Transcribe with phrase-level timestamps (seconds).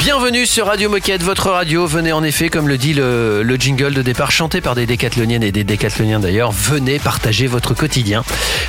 [0.00, 1.86] Bienvenue sur Radio Moquette, votre radio.
[1.86, 5.42] Venez en effet, comme le dit le, le jingle de départ, chanté par des décathloniennes
[5.42, 6.52] et des décathloniens d'ailleurs.
[6.52, 8.24] Venez partager votre quotidien.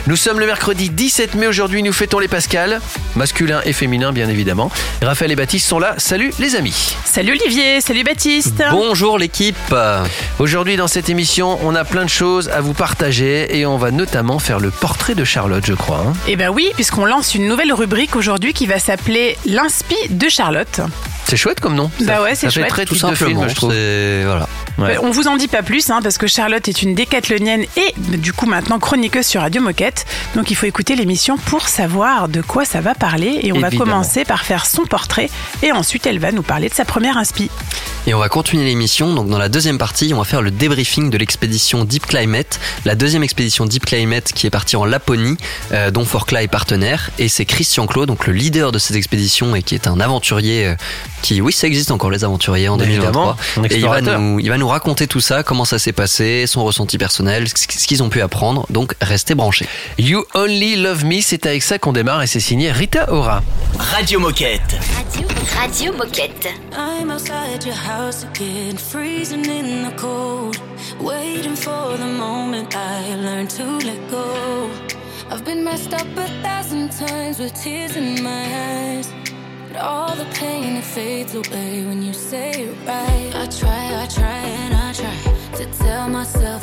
[0.07, 1.47] Nous sommes le mercredi 17 mai.
[1.47, 2.81] Aujourd'hui, nous fêtons les Pascal,
[3.15, 4.70] masculin et féminin bien évidemment.
[5.01, 5.95] Raphaël et Baptiste sont là.
[5.97, 6.95] Salut les amis.
[7.05, 8.61] Salut Olivier, salut Baptiste.
[8.71, 9.55] Bonjour l'équipe.
[10.37, 13.91] Aujourd'hui, dans cette émission, on a plein de choses à vous partager et on va
[13.91, 16.03] notamment faire le portrait de Charlotte, je crois.
[16.09, 16.13] hein.
[16.27, 20.81] Eh ben oui, puisqu'on lance une nouvelle rubrique aujourd'hui qui va s'appeler l'Inspi de Charlotte.
[21.25, 21.89] C'est chouette comme nom.
[22.02, 22.67] Bah Ça- ouais, c'est chouette.
[22.67, 23.71] très Tout de film, simplement, je trouve.
[23.71, 24.48] voilà.
[24.77, 24.98] Ouais.
[25.02, 28.34] On vous en dit pas plus, hein, parce que Charlotte est une décathlonienne et du
[28.34, 30.05] coup maintenant chroniqueuse sur Radio Moquette.
[30.35, 33.40] Donc il faut écouter l'émission pour savoir de quoi ça va parler.
[33.43, 35.29] Et on va commencer par faire son portrait
[35.62, 37.49] et ensuite elle va nous parler de sa première inspi.
[38.07, 39.13] Et on va continuer l'émission.
[39.13, 42.95] Donc dans la deuxième partie, on va faire le débriefing de l'expédition Deep Climate, la
[42.95, 45.38] deuxième expédition Deep Climate qui est partie en Laponie,
[45.71, 47.12] euh, dont Forclaz est partenaire.
[47.20, 50.65] Et c'est Christian Claude, donc le leader de cette expédition et qui est un aventurier
[50.65, 50.76] euh,
[51.21, 53.63] qui, oui, ça existe encore les aventuriers en Évidemment, 2023.
[53.63, 56.45] un Et il va, nous, il va nous raconter tout ça, comment ça s'est passé,
[56.47, 58.65] son ressenti personnel, ce ce qu'ils ont pu apprendre.
[58.69, 59.67] Donc restez branchés.
[59.97, 63.43] You Only Love Me, c'est avec ça qu'on démarre et c'est signé Rita Ora.
[63.77, 64.77] Radio Moquette.
[64.95, 65.27] Radio,
[65.59, 66.47] Radio Moquette.
[66.75, 70.57] I'm outside your house again, freezing in the cold.
[70.99, 74.69] Waiting for the moment I learn to let go.
[75.31, 78.45] I've been messed up a thousand times with tears in my
[78.99, 79.20] eyes.
[79.72, 83.31] But all the pain it fades away when you say it right.
[83.33, 85.17] I try, I try, and I try
[85.59, 86.60] to tell myself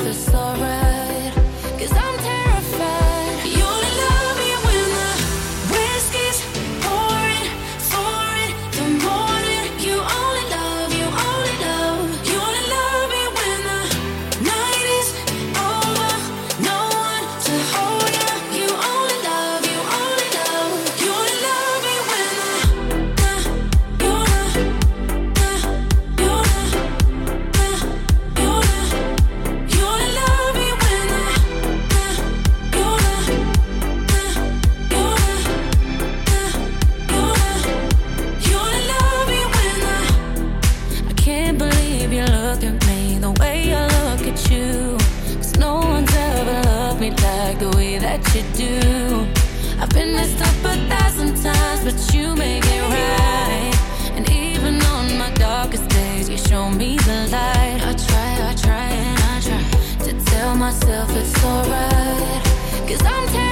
[61.15, 62.43] it's alright.
[62.87, 63.48] Cause I'm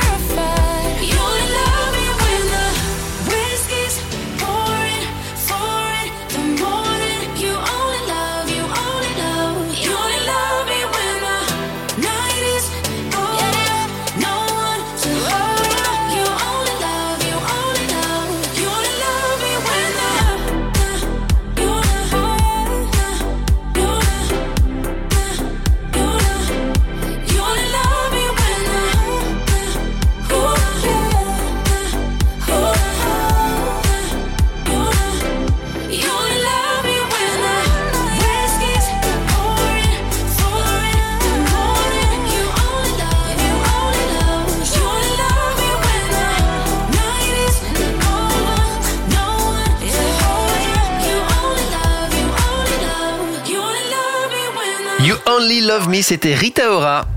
[55.37, 57.16] Only Love Me, c'était Rita Ora.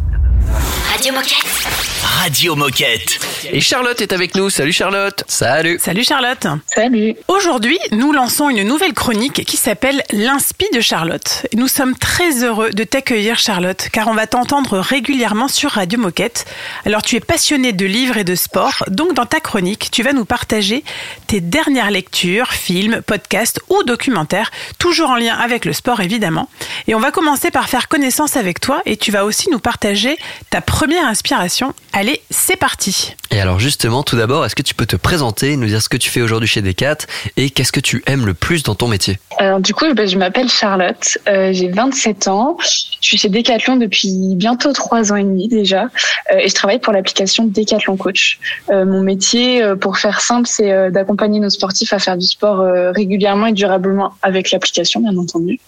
[1.00, 1.80] Radio Moquette.
[2.02, 3.18] Radio Moquette.
[3.50, 4.50] Et Charlotte est avec nous.
[4.50, 5.24] Salut Charlotte.
[5.26, 6.46] Salut Salut Charlotte.
[6.66, 7.14] Salut.
[7.26, 11.46] Aujourd'hui, nous lançons une nouvelle chronique qui s'appelle l'Inspi de Charlotte.
[11.52, 15.98] Et Nous sommes très heureux de t'accueillir Charlotte, car on va t'entendre régulièrement sur Radio
[15.98, 16.44] Moquette.
[16.84, 20.12] Alors tu es passionnée de livres et de sport, donc dans ta chronique, tu vas
[20.12, 20.84] nous partager
[21.28, 26.50] tes dernières lectures, films, podcasts ou documentaires, toujours en lien avec le sport évidemment.
[26.88, 30.18] Et on va commencer par faire connaissance avec toi et tu vas aussi nous partager
[30.50, 31.74] ta première inspiration.
[31.92, 33.16] Allez, c'est parti.
[33.32, 35.96] Et alors justement, tout d'abord, est-ce que tu peux te présenter, nous dire ce que
[35.96, 36.98] tu fais aujourd'hui chez Decat
[37.36, 39.18] et qu'est-ce que tu aimes le plus dans ton métier?
[39.38, 42.68] Alors du coup, ben, je m'appelle Charlotte, euh, j'ai 27 ans, je
[43.00, 45.84] suis chez Decathlon depuis bientôt 3 ans et demi déjà,
[46.32, 48.40] euh, et je travaille pour l'application Decathlon Coach.
[48.68, 52.64] Euh, mon métier, pour faire simple, c'est d'accompagner nos sportifs à faire du sport
[52.94, 55.60] régulièrement et durablement avec l'application, bien entendu.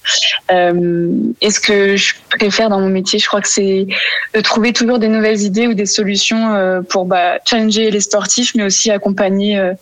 [0.51, 3.87] Et ce que je préfère dans mon métier, je crois que c'est
[4.35, 8.55] de trouver toujours des nouvelles idées ou des solutions euh, pour bah, challenger les sportifs,
[8.55, 9.75] mais aussi accompagner euh,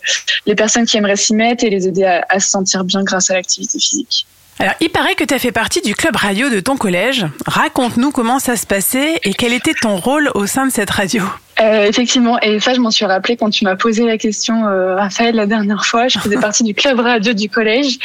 [0.45, 3.29] les personnes qui aimeraient s'y mettre et les aider à, à se sentir bien grâce
[3.29, 4.25] à l'activité physique.
[4.59, 7.25] Alors, il paraît que tu as fait partie du club radio de ton collège.
[7.47, 11.23] Raconte-nous comment ça se passait et quel était ton rôle au sein de cette radio.
[11.59, 14.95] Euh, effectivement, et ça, je m'en suis rappelé quand tu m'as posé la question, euh,
[14.95, 16.07] Raphaël, la dernière fois.
[16.07, 17.97] Je faisais partie du club radio du collège.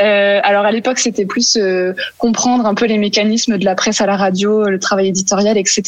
[0.00, 4.00] Euh, alors à l'époque, c'était plus euh, comprendre un peu les mécanismes de la presse
[4.00, 5.82] à la radio, le travail éditorial, etc.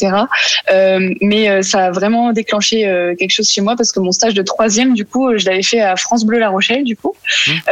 [0.71, 4.11] Euh, mais euh, ça a vraiment déclenché euh, quelque chose chez moi parce que mon
[4.11, 7.15] stage de troisième, du coup, je l'avais fait à France Bleu La Rochelle, du coup.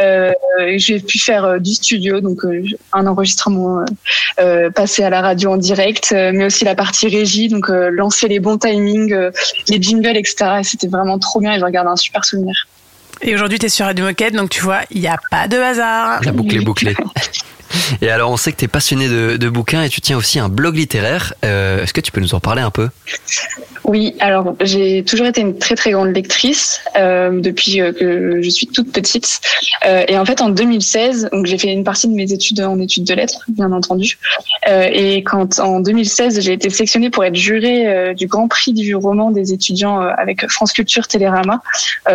[0.00, 0.32] Euh,
[0.76, 2.62] J'ai pu faire du studio, donc euh,
[2.92, 3.84] un enregistrement
[4.74, 8.28] passé à la radio en direct, euh, mais aussi la partie régie, donc euh, lancer
[8.28, 9.30] les bons timings, euh,
[9.68, 10.56] les jingles, etc.
[10.60, 12.54] Et c'était vraiment trop bien et je regarde un super souvenir.
[13.22, 15.56] Et aujourd'hui, tu es sur Radio Moquette, donc tu vois, il n'y a pas de
[15.56, 16.20] hasard.
[16.24, 16.96] La boucle est bouclée.
[18.00, 20.48] Et alors, on sait que tu es passionné de, bouquins et tu tiens aussi un
[20.48, 21.34] blog littéraire.
[21.44, 22.88] Euh, Est-ce que tu peux nous en parler un peu?
[23.84, 28.48] Oui, alors j'ai toujours été une très très grande lectrice euh, depuis euh, que je
[28.48, 29.40] suis toute petite.
[30.08, 33.04] Et en fait, en 2016, donc j'ai fait une partie de mes études en études
[33.04, 34.18] de lettres, bien entendu.
[34.66, 39.30] Et quand en 2016, j'ai été sélectionnée pour être jurée du Grand Prix du roman
[39.30, 41.62] des étudiants avec France Culture Télérama,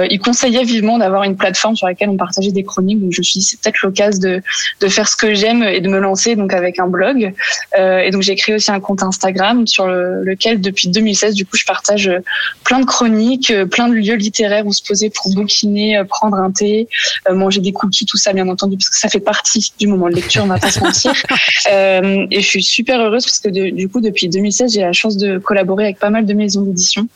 [0.10, 3.00] ils conseillaient vivement d'avoir une plateforme sur laquelle on partageait des chroniques.
[3.00, 4.42] Donc je me suis dit c'est peut-être l'occasion de
[4.82, 7.34] de faire ce que j'aime et de me lancer donc avec un blog.
[7.78, 11.46] Euh, et donc j'ai créé aussi un compte Instagram sur le- lequel depuis 2016 du
[11.46, 12.20] coup je partage euh,
[12.64, 16.52] plein de chroniques, euh, plein de lieux littéraires où se poser pour bouquiner, prendre un
[16.52, 16.88] thé,
[17.30, 20.10] euh, manger des cookies, tout ça bien entendu parce que ça fait partie du moment
[20.10, 21.14] de lecture, on va pas se mentir.
[21.72, 24.94] Euh, et je suis super heureuse parce que de- du coup depuis 2016 j'ai la
[24.94, 27.08] chance de collaborer avec pas mal de maisons d'édition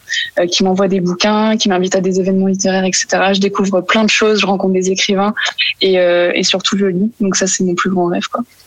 [0.52, 3.06] qui m'envoient des bouquins, qui m'invitent à des événements littéraires, etc.
[3.34, 5.34] Je découvre plein de choses, je rencontre des écrivains
[5.81, 7.12] et, et surtout je lis.
[7.19, 8.10] Donc ça c'est mon plus grand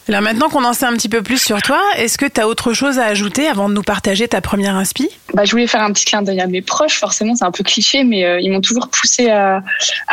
[0.08, 2.46] Alors maintenant qu'on en sait un petit peu plus sur toi, est-ce que tu as
[2.46, 5.08] autre chose à ajouter avant de nous partager ta première inspi?
[5.34, 7.64] Bah, je voulais faire un petit clin d'œil à mes proches, forcément, c'est un peu
[7.64, 9.62] cliché, mais euh, ils m'ont toujours poussé à,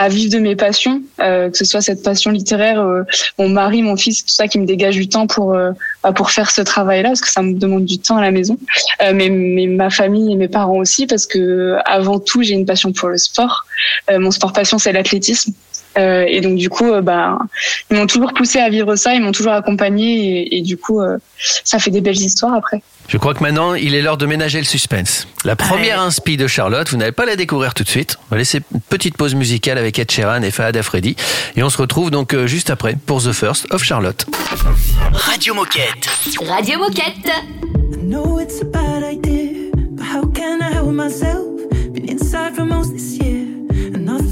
[0.09, 3.03] vivre de mes passions, euh, que ce soit cette passion littéraire, euh,
[3.37, 5.55] mon mari, mon fils, tout ça qui me dégage du temps pour
[6.03, 8.57] bah, pour faire ce travail-là, parce que ça me demande du temps à la maison,
[8.99, 12.91] mais, mais ma famille et mes parents aussi, parce que avant tout, j'ai une passion
[12.93, 13.65] pour le sport.
[14.11, 15.53] Mon sport passion, c'est l'athlétisme.
[15.97, 17.37] Euh, et donc du coup, euh, bah,
[17.89, 21.01] ils m'ont toujours poussé à vivre ça, ils m'ont toujours accompagné, et, et du coup,
[21.01, 21.17] euh,
[21.63, 22.81] ça fait des belles histoires après.
[23.07, 25.27] Je crois que maintenant, il est l'heure de ménager le suspense.
[25.43, 28.17] La première inspi de Charlotte, vous n'allez pas la découvrir tout de suite.
[28.31, 31.17] On va laisser une petite pause musicale avec Ed Sheeran et Fahad Afredi.
[31.57, 34.25] Et on se retrouve donc juste après pour The First of Charlotte.
[35.11, 36.07] Radio Moquette.
[36.47, 37.29] Radio Moquette.
[37.91, 41.43] I know it's a bad idea, but how can I help myself?
[41.91, 43.32] Been inside for most this year,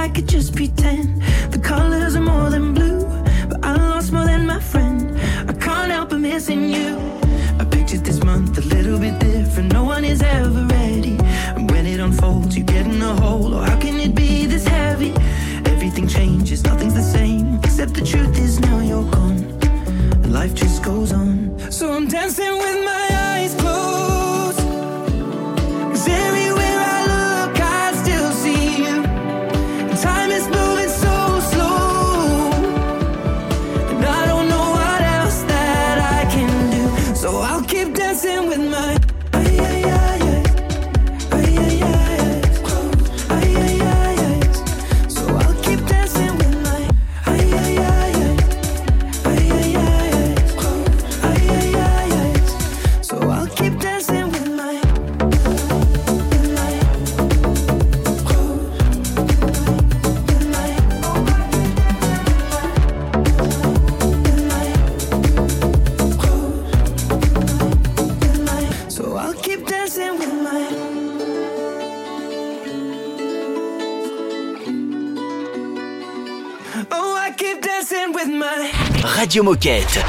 [0.00, 1.22] I could just pretend
[79.30, 80.02] Radio Moquette.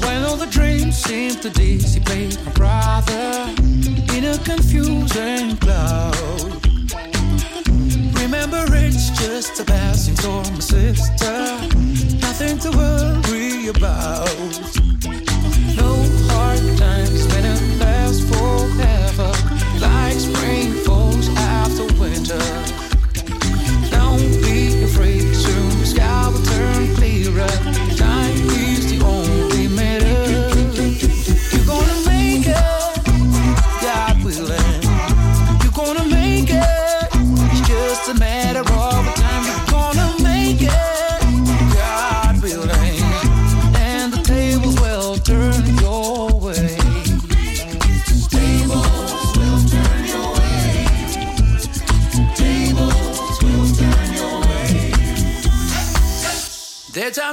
[0.00, 3.54] When all the dreams seem to dissipate, my brother,
[4.16, 6.16] in a confusing cloud.
[8.16, 11.58] Remember, it's just a passing storm, my sister.
[12.18, 14.41] Nothing to worry about.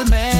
[0.00, 0.37] It's just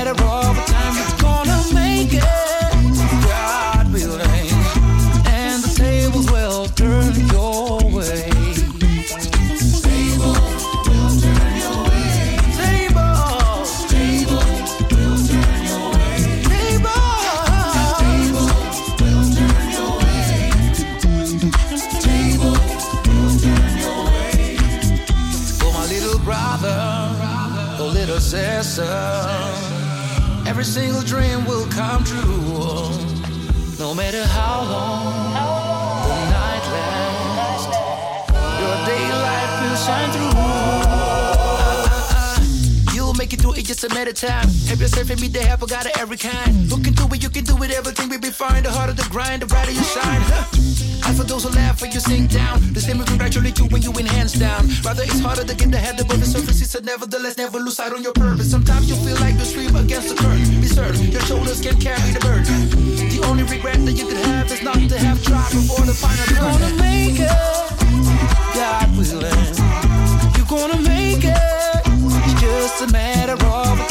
[28.78, 32.88] sister, every single dream will come true.
[33.78, 35.32] No matter how long
[36.06, 37.66] the night lasts,
[38.60, 40.38] your daylight will shine through.
[42.94, 44.48] You'll make it through it just a matter of time.
[44.68, 46.70] Help yourself and meet the help, I got it every kind.
[46.70, 48.62] Look into it, you can do it, everything will be fine.
[48.62, 50.22] The harder the grind, the brighter you shine.
[51.78, 53.90] For those who laugh when you sink down, the same will congratulate you when you
[53.90, 54.66] win hands down.
[54.84, 56.60] Rather, it's harder to get the head above the surface.
[56.60, 58.50] It's a nevertheless, never lose sight on your purpose.
[58.50, 60.44] Sometimes you feel like you swim against the current.
[60.60, 62.70] Be certain your shoulders can carry the burden.
[63.08, 66.24] The only regret that you could have is not to have tried before the final.
[66.26, 67.30] You're gonna make it,
[68.54, 69.54] God willing.
[70.36, 71.82] You're gonna make it.
[72.26, 73.87] It's just a matter of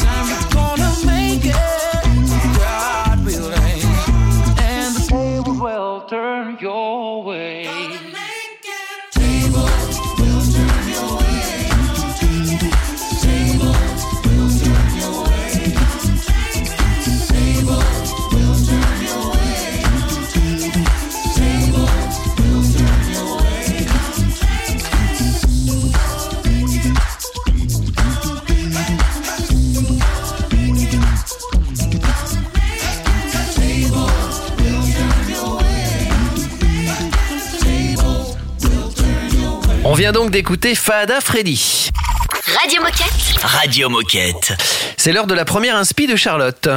[39.98, 41.90] vient donc d'écouter Fada Freddy.
[42.56, 43.42] Radio Moquette.
[43.42, 44.52] Radio Moquette.
[44.96, 46.68] C'est l'heure de la première inspi de Charlotte.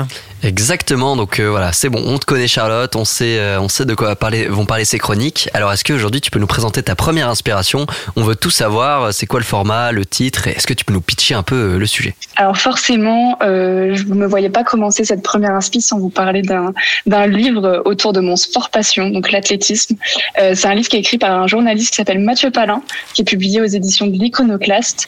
[0.43, 3.85] Exactement, donc euh, voilà, c'est bon, on te connaît Charlotte, on sait, euh, on sait
[3.85, 4.15] de quoi
[4.49, 5.49] vont parler ces chroniques.
[5.53, 7.85] Alors est-ce qu'aujourd'hui tu peux nous présenter ta première inspiration?
[8.15, 10.93] On veut tout savoir, euh, c'est quoi le format, le titre, est-ce que tu peux
[10.93, 12.15] nous pitcher un peu le sujet?
[12.37, 17.27] Alors forcément, je ne me voyais pas commencer cette première inspi sans vous parler d'un
[17.27, 19.95] livre autour de mon sport passion, donc l'athlétisme.
[20.37, 22.81] C'est un livre qui est écrit par un journaliste qui s'appelle Mathieu Palin,
[23.13, 25.07] qui est publié aux éditions de l'Iconoclaste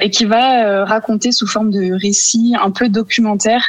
[0.00, 3.62] et qui va raconter sous forme de récit un peu documentaire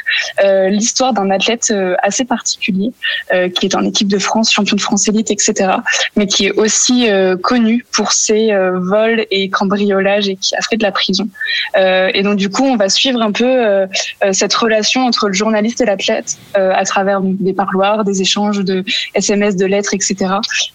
[0.44, 0.68] euh,
[1.10, 2.92] d'un athlète euh, assez particulier
[3.32, 5.70] euh, qui est en équipe de France, champion de France élite, etc.
[6.16, 10.76] Mais qui est aussi euh, connu pour ses vols et cambriolages et qui a fait
[10.76, 11.28] de la prison.
[11.74, 13.86] Et donc du coup, on va suivre un peu
[14.32, 19.56] cette relation entre le journaliste et l'athlète à travers des parloirs, des échanges de SMS,
[19.56, 20.34] de lettres, etc.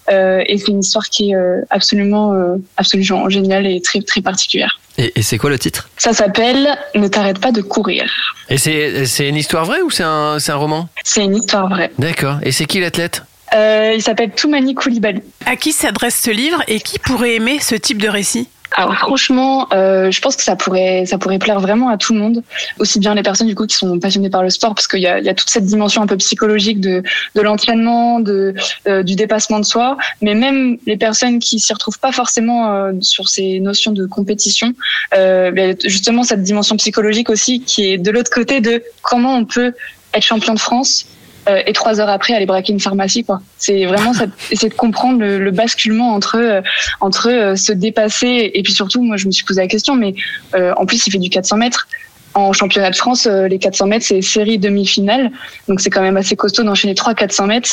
[0.10, 1.36] Et c'est une histoire qui est
[1.70, 2.34] absolument,
[2.78, 4.80] absolument géniale et très très particulière.
[4.98, 5.89] Et, et c'est quoi le titre?
[5.98, 8.10] Ça s'appelle Ne t'arrête pas de courir.
[8.50, 10.89] Et c'est c'est une histoire vraie ou c'est un, c'est un roman?
[11.04, 11.92] C'est une histoire vraie.
[12.00, 12.38] D'accord.
[12.44, 13.24] Et c'est qui l'athlète?
[13.56, 15.22] Euh, il s'appelle Toumani Koulibaly.
[15.46, 18.50] À qui s'adresse ce livre et qui pourrait aimer ce type de récit?
[18.76, 22.20] Alors franchement, euh, je pense que ça pourrait, ça pourrait plaire vraiment à tout le
[22.20, 22.44] monde,
[22.80, 25.08] aussi bien les personnes du coup qui sont passionnées par le sport, parce qu'il y
[25.08, 27.02] a, y a toute cette dimension un peu psychologique de,
[27.36, 28.54] de l'entraînement, de,
[28.88, 32.92] euh, du dépassement de soi, mais même les personnes qui s'y retrouvent pas forcément euh,
[33.02, 34.74] sur ces notions de compétition,
[35.16, 39.46] euh, ben, justement cette dimension psychologique aussi qui est de l'autre côté de comment on
[39.46, 39.74] peut
[40.14, 41.06] être champion de France
[41.50, 43.42] euh, et trois heures après aller braquer une pharmacie quoi.
[43.58, 46.62] C'est vraiment ça, essayer de comprendre le, le basculement entre euh,
[47.00, 50.13] entre euh, se dépasser et puis surtout moi je me suis posé la question mais
[50.56, 51.88] euh, en plus il fait du 400 mètres.
[52.34, 55.32] En championnat de France, les 400 mètres, c'est série demi-finale.
[55.68, 57.70] Donc, c'est quand même assez costaud d'enchaîner trois 400 mètres.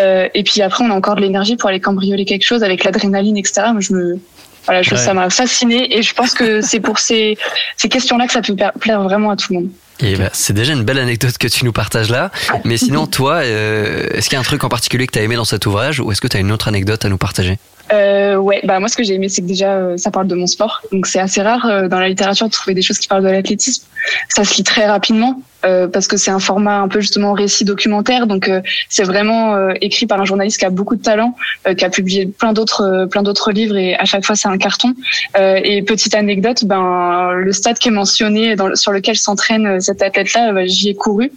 [0.00, 2.84] Euh, et puis après, on a encore de l'énergie pour aller cambrioler quelque chose avec
[2.84, 3.66] l'adrénaline, etc.
[3.72, 4.18] Moi, je me,
[4.64, 4.96] voilà, je, Ouais.
[4.96, 5.98] ça m'a fasciné.
[5.98, 7.36] Et je pense que c'est pour ces,
[7.76, 9.68] ces questions-là que ça peut pla- plaire vraiment à tout le monde.
[10.00, 12.30] Et bah, c'est déjà une belle anecdote que tu nous partages là.
[12.64, 15.22] Mais sinon, toi, euh, est-ce qu'il y a un truc en particulier que tu as
[15.22, 17.58] aimé dans cet ouvrage ou est-ce que tu as une autre anecdote à nous partager?
[17.92, 20.34] Euh, ouais, bah moi ce que j'ai aimé c'est que déjà euh, ça parle de
[20.34, 23.06] mon sport, donc c'est assez rare euh, dans la littérature de trouver des choses qui
[23.06, 23.86] parlent de l'athlétisme.
[24.28, 27.64] Ça se lit très rapidement euh, parce que c'est un format un peu justement récit
[27.64, 31.34] documentaire, donc euh, c'est vraiment euh, écrit par un journaliste qui a beaucoup de talent,
[31.76, 34.94] qui a publié plein d'autres plein d'autres livres et à chaque fois c'est un carton.
[35.38, 40.52] Et petite anecdote, ben le stade qui est mentionné dans, sur lequel s'entraîne cet athlète-là,
[40.52, 41.32] bah, j'y ai couru.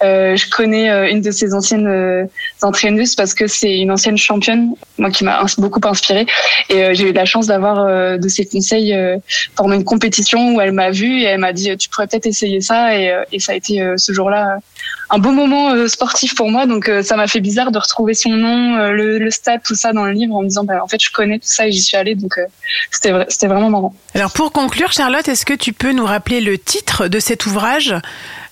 [0.00, 2.28] Je connais une de ses anciennes
[2.62, 6.26] entraîneuses parce que c'est une ancienne championne, moi qui m'a beaucoup inspirée.
[6.68, 9.16] Et euh, j'ai eu la chance d'avoir euh, de ses conseils euh,
[9.56, 12.60] pendant une compétition où elle m'a vue et elle m'a dit tu pourrais peut-être essayer
[12.60, 12.96] ça.
[12.98, 14.58] Et, ça a été ce jour-là
[15.10, 16.66] un beau moment sportif pour moi.
[16.66, 20.04] Donc ça m'a fait bizarre de retrouver son nom, le, le stade, tout ça dans
[20.04, 21.96] le livre en me disant bah, en fait je connais tout ça et j'y suis
[21.96, 22.14] allée.
[22.14, 22.38] Donc
[22.90, 23.94] c'était c'était vraiment marrant.
[24.14, 27.94] Alors pour conclure, Charlotte, est-ce que tu peux nous rappeler le titre de cet ouvrage,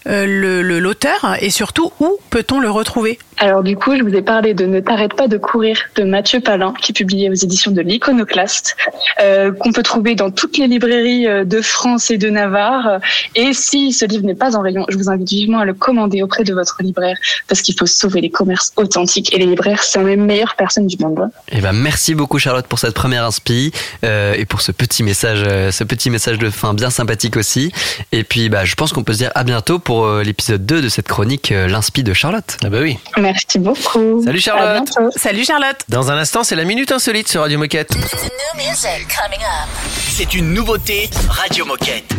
[0.06, 3.18] l'auteur, et surtout où peut-on le retrouver?
[3.38, 6.40] Alors du coup, je vous ai parlé de Ne t'arrête pas de courir de Mathieu
[6.40, 8.76] Palin, qui est publié aux éditions de l'Iconoclaste,
[9.20, 13.00] euh, qu'on peut trouver dans toutes les librairies euh, de France et de Navarre.
[13.34, 16.22] Et si ce livre n'est pas en rayon, je vous invite vivement à le commander
[16.22, 17.16] auprès de votre libraire,
[17.48, 19.34] parce qu'il faut sauver les commerces authentiques.
[19.34, 21.28] Et les libraires, c'est les meilleures personnes du monde.
[21.50, 23.72] Eh ben, merci beaucoup Charlotte pour cette première inspi
[24.04, 27.72] euh, et pour ce petit message, euh, ce petit message de fin bien sympathique aussi.
[28.12, 30.82] Et puis, bah, je pense qu'on peut se dire à bientôt pour euh, l'épisode 2
[30.82, 32.56] de cette chronique euh, l'inspi de Charlotte.
[32.64, 32.98] Ah bah oui.
[33.18, 34.22] Merci beaucoup.
[34.24, 34.88] Salut Charlotte.
[35.16, 37.92] Salut Charlotte Dans un instant, c'est la minute insolite sur Radio Moquette.
[40.08, 42.14] C'est une nouveauté Radio Moquette.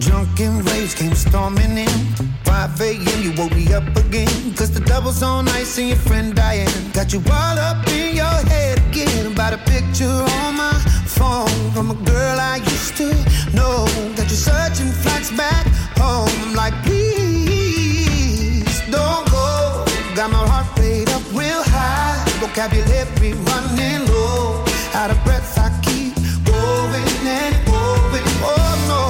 [0.00, 2.27] Drunken raves came storming in.
[2.48, 3.22] 5 a.m.
[3.22, 4.26] you woke me up again.
[4.56, 8.38] Cause the double's on ice and your friend Diane got you all up in your
[8.52, 9.26] head again.
[9.30, 10.72] About a picture on my
[11.04, 13.08] phone from a girl I used to
[13.52, 13.84] know.
[14.16, 15.66] That you're searching flights back
[16.00, 16.30] home.
[16.42, 19.84] I'm like, please don't go.
[20.16, 22.16] Got my heart rate up real high.
[22.40, 24.64] Vocabulary running low.
[24.94, 26.14] Out of breath, I keep
[26.48, 28.28] going and going.
[28.40, 29.02] Oh no.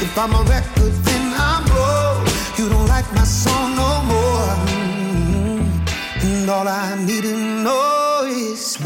[0.00, 0.97] If I'm a record,
[3.28, 4.56] song no more.
[6.24, 8.78] And all I need to know is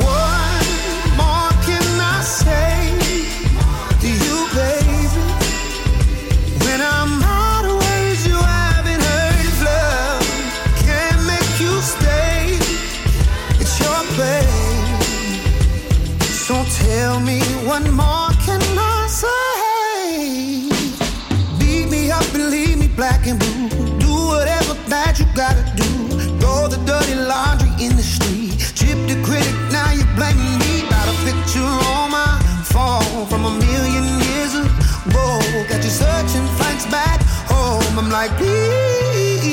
[36.92, 37.98] back home.
[37.98, 39.48] I'm like, please,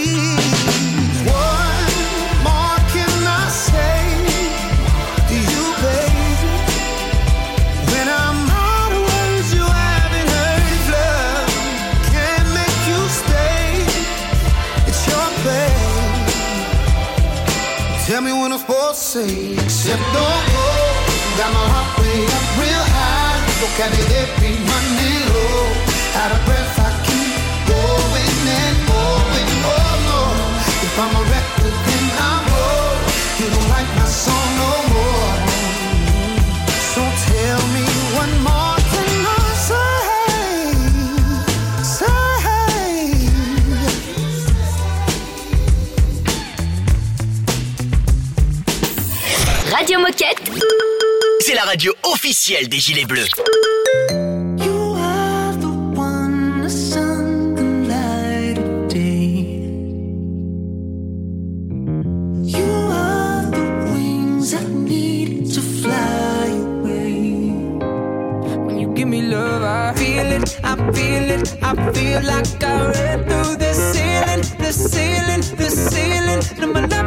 [1.24, 1.90] what
[2.44, 4.04] more can I say
[5.30, 6.52] to you, baby?
[7.92, 11.50] When I'm out of words, you haven't heard love
[12.12, 13.68] can't make you stay.
[14.90, 16.28] It's your babe.
[18.06, 19.32] Tell me when I'm supposed to say,
[19.64, 20.68] except don't go.
[21.40, 23.40] Got my heart way up real high.
[23.64, 25.64] Vocabulary running low.
[26.20, 26.89] Out of breath,
[51.60, 53.28] la radio officielle des Gilets Bleus.
[70.72, 71.58] I feel it.
[71.62, 72.42] I feel I
[73.28, 73.74] through the
[76.58, 76.99] the the.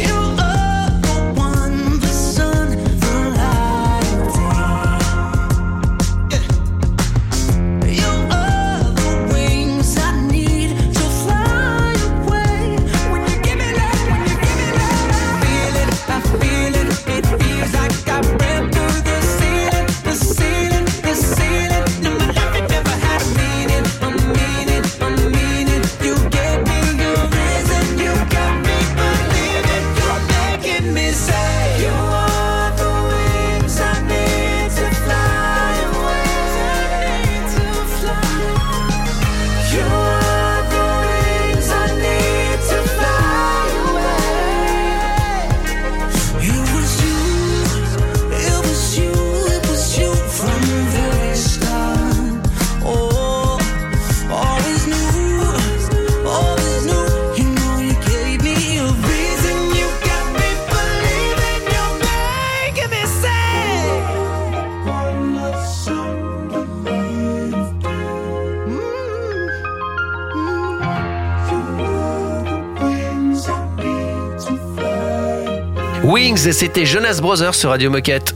[76.41, 78.35] Wings, c'était Jonas Brothers sur Radio Moquette.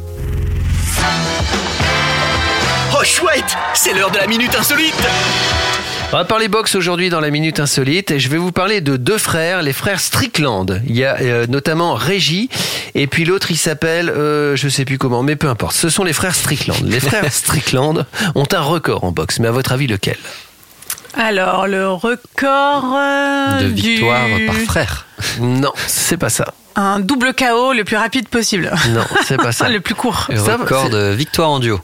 [2.93, 4.95] Oh chouette, c'est l'heure de la minute insolite.
[6.11, 8.95] On va parler boxe aujourd'hui dans la Minute Insolite et je vais vous parler de
[8.95, 10.81] deux frères, les frères Strickland.
[10.87, 12.47] Il y a euh, notamment Régis
[12.93, 15.75] et puis l'autre il s'appelle, euh, je sais plus comment, mais peu importe.
[15.75, 16.81] Ce sont les frères Strickland.
[16.83, 20.17] Les frères Strickland ont un record en boxe, mais à votre avis lequel?
[21.17, 25.05] Alors, le record euh, De du- victoire par frère.
[25.39, 26.53] Non, c'est pas ça.
[26.75, 28.71] Un double KO le plus rapide possible.
[28.89, 29.69] Non, c'est pas ça.
[29.69, 30.27] le plus court.
[30.29, 31.79] Le Ça, record de victoire en duo.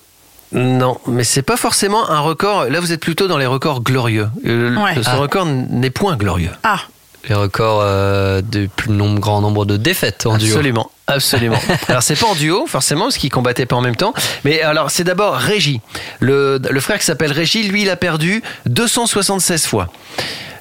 [0.53, 2.65] Non, mais c'est pas forcément un record.
[2.65, 4.27] Là, vous êtes plutôt dans les records glorieux.
[4.45, 4.95] Euh, Ouais.
[5.01, 5.15] Ce Ah.
[5.15, 6.51] record n'est point glorieux.
[6.63, 6.79] Ah,
[7.29, 10.47] Les records euh, du plus grand nombre de défaites en duo.
[10.47, 11.59] Absolument, absolument.
[11.87, 14.89] alors c'est pas en duo forcément parce qu'ils combattaient pas en même temps, mais alors
[14.89, 15.79] c'est d'abord Régis,
[16.19, 19.87] le, le frère qui s'appelle Régis, lui il a perdu 276 fois.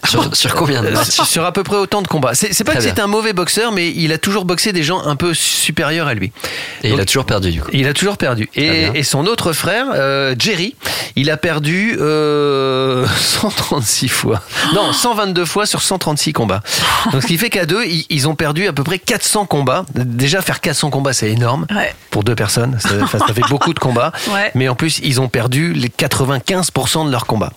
[0.09, 2.35] Sur, sur combien de Euh, matchs sur, sur à peu près autant de combats.
[2.35, 4.83] C'est c'est pas Très que c'est un mauvais boxeur, mais il a toujours boxé des
[4.83, 6.33] gens un peu supérieurs à lui.
[6.83, 7.69] Et il a toujours perdu du coup.
[7.73, 8.49] Il a toujours perdu.
[8.55, 10.75] Et, et son autre frère, euh, Jerry,
[11.17, 14.41] il a perdu euh, 136 fois.
[14.75, 16.63] Non, 122 fois sur 136 combats.
[17.13, 19.85] Donc ce qui fait qu'à deux, ils, ils ont perdu à peu près 400 combats.
[19.95, 21.95] Déjà faire 400 combats, c'est énorme ouais.
[22.11, 22.79] pour deux personnes.
[22.81, 24.13] Ça, ça fait beaucoup de combats.
[24.31, 24.51] Ouais.
[24.55, 27.53] Mais en plus, ils ont perdu les 95% de leurs combats.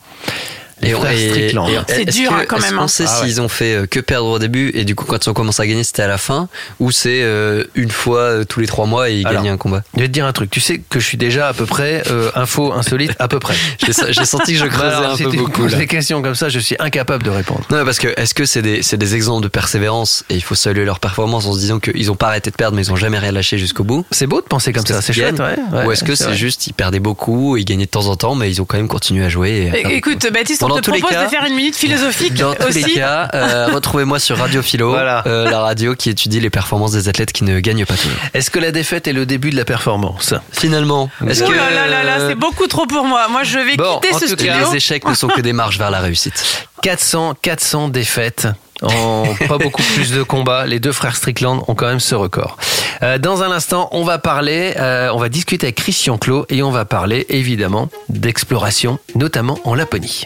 [0.83, 1.69] Les Et on- frères Strickland.
[1.87, 2.87] C'est dur, que- hein, quand est-ce même, qu'on hein.
[2.87, 5.29] sait Ah s'ils ont fait euh, que perdre au début et du coup quand ils
[5.29, 6.47] ont commencé à gagner c'était à la fin
[6.79, 9.57] ou c'est euh, une fois euh, tous les trois mois et ils Alors, gagnent un
[9.57, 9.81] combat?
[9.95, 10.49] Je vais te dire un truc.
[10.51, 13.55] Tu sais que je suis déjà à peu près euh, info insolite à peu près.
[14.09, 15.77] J'ai senti que je creusais alors, un si peu beaucoup poses là.
[15.79, 17.61] des questions comme ça, je suis incapable de répondre.
[17.71, 20.99] Non, parce que est-ce que c'est des, exemples de persévérance et il faut saluer leur
[20.99, 23.31] performance en se disant qu'ils n'ont pas arrêté de perdre mais ils n'ont jamais rien
[23.31, 24.05] lâché jusqu'au bout?
[24.11, 25.55] C'est beau de penser comme ça, c'est chouette, ouais.
[25.79, 28.35] ouais, Ou est-ce que c'est juste ils perdaient beaucoup, ils gagnaient de temps en temps
[28.35, 30.99] mais ils ont quand même continué à jouer Écoute, Baptiste, on dans te tous les
[30.99, 32.83] propose cas- de faire une minute philosophique Dans tous aussi.
[32.83, 35.23] les cas, euh, retrouvez-moi sur Radio Philo, Voilà.
[35.27, 38.17] euh, la radio qui étudie les performances des athlètes qui ne gagnent pas toujours.
[38.33, 40.33] Est-ce que la défaite est le début de la performance?
[40.51, 43.27] Finalement, est-ce Oh que là là là là, c'est beaucoup trop pour moi.
[43.29, 44.71] Moi, je vais Bon, quitter en ce tout cas, studio.
[44.71, 48.47] les échecs ne sont que des marches vers la réussite 400, 400 défaites
[48.81, 50.65] en pas beaucoup plus de combats.
[50.65, 52.57] Les deux frères Strickland ont quand même ce record.
[53.01, 56.61] Euh, dans un instant, on va parler, euh, on va discuter avec Christian Clot et
[56.63, 60.25] on va parler évidemment d'exploration, notamment en Laponie.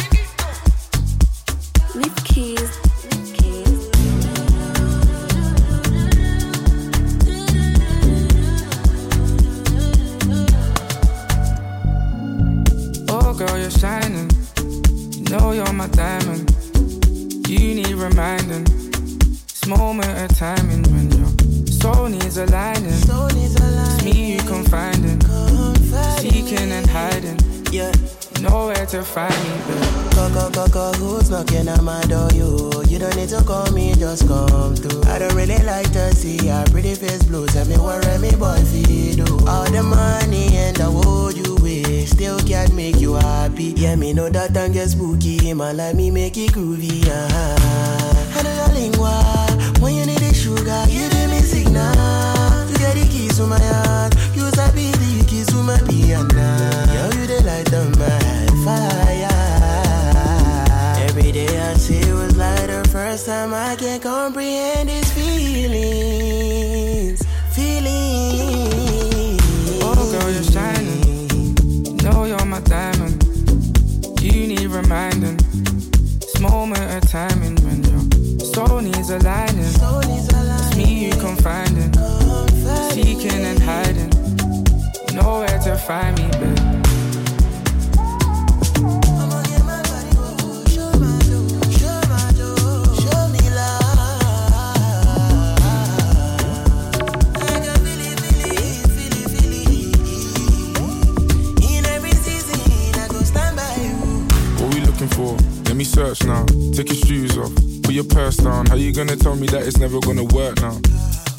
[109.07, 110.77] Gonna tell me that it's never gonna work now?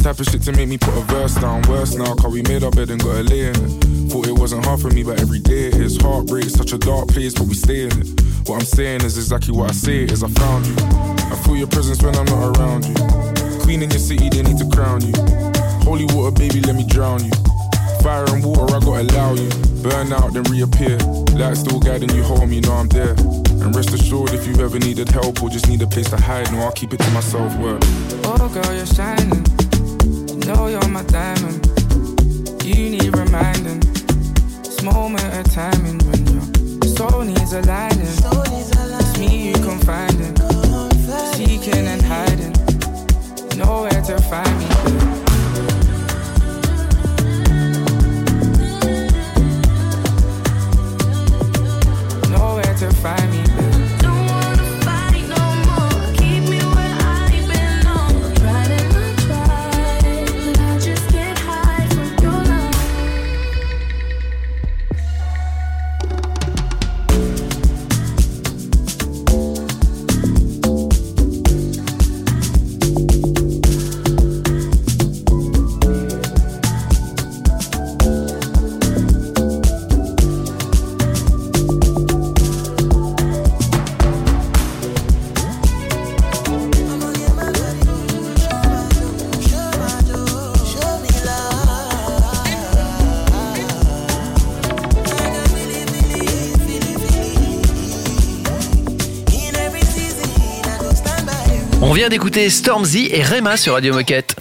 [0.02, 1.62] Type of shit to make me put a verse down.
[1.70, 4.10] Worse now, cause we made our bed and got a lay in it.
[4.10, 5.96] Thought it wasn't hard for me, but every day it is.
[6.00, 8.20] Heartbreak, such a dark place, but we stay in it.
[8.48, 10.74] What I'm saying is exactly what I say is I found you.
[11.30, 12.94] I feel your presence when I'm not around you.
[13.62, 15.14] Queen in your city, they need to crown you.
[15.86, 17.32] Holy water, baby, let me drown you.
[18.02, 19.48] Fire and water, I gotta allow you.
[19.86, 20.98] Burn out, then reappear.
[21.38, 23.14] Light still guiding you home, you know I'm there.
[23.62, 26.50] And rest assured, if you ever needed help or just need a place to hide,
[26.50, 27.56] no, I'll keep it to myself.
[27.58, 27.78] Word.
[28.24, 29.46] Oh, girl, you're shining.
[30.28, 31.64] You know you're my diamond.
[32.64, 33.80] You need reminding.
[34.64, 36.42] This moment of timing when your
[36.96, 38.00] soul needs aligning.
[38.02, 40.36] It's me you confiding.
[41.34, 42.52] Seeking and hiding.
[43.56, 45.21] Nowhere to find me.
[52.82, 53.61] To find me.
[102.02, 104.34] Vient d'écouter Stormzy et Rema sur Radio Moquette.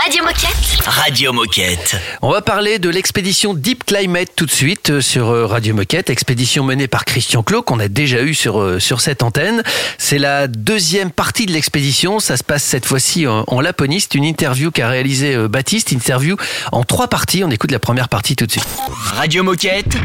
[0.00, 0.84] Radio Moquette.
[0.86, 1.96] Radio Moquette.
[2.22, 6.10] On va parler de l'expédition Deep Climate tout de suite euh, sur euh, Radio Moquette,
[6.10, 9.64] expédition menée par Christian Clot qu'on a déjà eu sur, euh, sur cette antenne.
[9.98, 14.14] C'est la deuxième partie de l'expédition, ça se passe cette fois-ci en, en Laponie, c'est
[14.14, 16.36] une interview qu'a réalisé euh, Baptiste, interview
[16.70, 18.68] en trois parties, on écoute la première partie tout de suite.
[19.16, 19.96] Radio Moquette.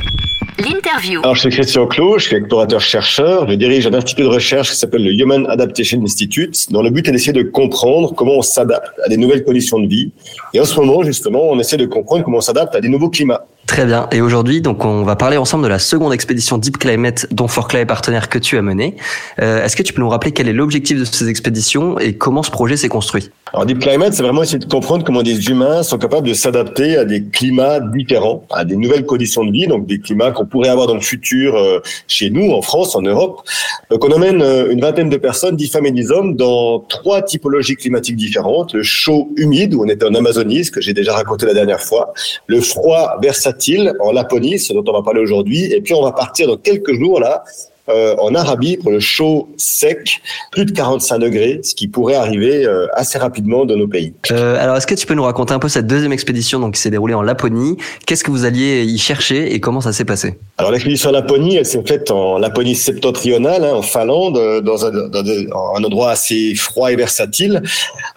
[0.58, 1.22] L'interview.
[1.24, 3.50] Alors, je suis Christian Clot, je suis explorateur-chercheur.
[3.50, 7.08] Je dirige un institut de recherche qui s'appelle le Human Adaptation Institute, dont le but
[7.08, 10.12] est d'essayer de comprendre comment on s'adapte à des nouvelles conditions de vie.
[10.54, 13.10] Et en ce moment, justement, on essaie de comprendre comment on s'adapte à des nouveaux
[13.10, 13.46] climats.
[13.68, 14.08] Très bien.
[14.12, 17.82] Et aujourd'hui, donc, on va parler ensemble de la seconde expédition Deep Climate dont Forclay
[17.82, 18.98] est partenaire que tu as menée.
[19.40, 22.44] Euh, Est-ce que tu peux nous rappeler quel est l'objectif de ces expéditions et comment
[22.44, 23.30] ce projet s'est construit?
[23.54, 26.98] Alors, Deep Climate, c'est vraiment essayer de comprendre comment des humains sont capables de s'adapter
[26.98, 30.70] à des climats différents, à des nouvelles conditions de vie, donc des climats qu'on pourrait
[30.70, 33.42] avoir dans le futur euh, chez nous, en France, en Europe.
[33.90, 37.22] Donc, on emmène euh, une vingtaine de personnes, dix femmes et dix hommes, dans trois
[37.22, 38.74] typologies climatiques différentes.
[38.74, 41.82] Le chaud humide, où on était en Amazonie, ce que j'ai déjà raconté la dernière
[41.82, 42.14] fois.
[42.48, 43.51] Le froid versatile,
[44.00, 45.72] en Laponie, ce dont on va parler aujourd'hui.
[45.74, 47.44] Et puis, on va partir dans quelques jours, là,
[47.90, 52.66] euh, en Arabie pour le chaud sec, plus de 45 degrés, ce qui pourrait arriver
[52.66, 54.14] euh, assez rapidement dans nos pays.
[54.32, 56.82] Euh, alors, est-ce que tu peux nous raconter un peu cette deuxième expédition donc, qui
[56.82, 57.78] s'est déroulée en Laponie?
[58.06, 60.38] Qu'est-ce que vous alliez y chercher et comment ça s'est passé?
[60.58, 64.86] Alors l'expédition en Laponie, elle s'est faite en Laponie septentrionale, hein, en Finlande, euh, dans
[64.86, 67.64] un, dans un endroit assez froid et versatile.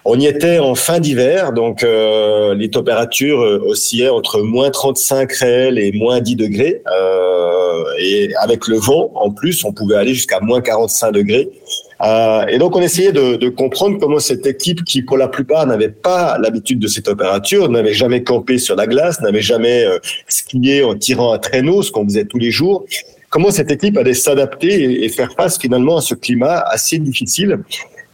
[0.04, 5.32] On y était en fin d'hiver, donc euh, les températures euh, oscillaient entre moins 35
[5.32, 6.82] réels et moins 10 degrés.
[7.98, 11.48] Et avec le vent, en plus, on pouvait aller jusqu'à moins 45 degrés.
[12.02, 15.90] Euh, et donc on essayait de, comprendre comment cette équipe, qui pour la plupart n'avait
[15.90, 20.82] pas l'habitude de ces températures, n'avait jamais campé sur la glace, n'avait jamais euh, skié
[20.82, 22.84] en tirant un traîneau, ce qu'on faisait tous les jours,
[23.30, 27.60] comment cette équipe allait s'adapter et, et, faire face finalement à ce climat assez difficile,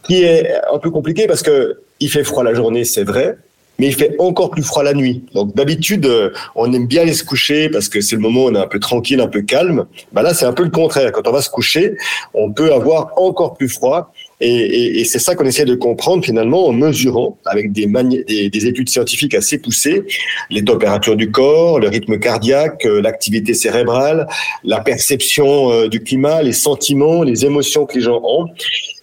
[0.03, 3.37] qui est un peu compliqué parce que il fait froid la journée, c'est vrai,
[3.81, 5.23] mais il fait encore plus froid la nuit.
[5.33, 6.07] Donc d'habitude,
[6.55, 8.67] on aime bien aller se coucher parce que c'est le moment où on est un
[8.67, 9.87] peu tranquille, un peu calme.
[10.13, 11.11] Ben là, c'est un peu le contraire.
[11.11, 11.97] Quand on va se coucher,
[12.35, 14.13] on peut avoir encore plus froid.
[14.39, 17.87] Et, c'est ça qu'on essaie de comprendre finalement en mesurant avec des,
[18.27, 20.03] des, des, études scientifiques assez poussées
[20.49, 24.27] les températures du corps, le rythme cardiaque, l'activité cérébrale,
[24.63, 28.47] la perception euh, du climat, les sentiments, les émotions que les gens ont,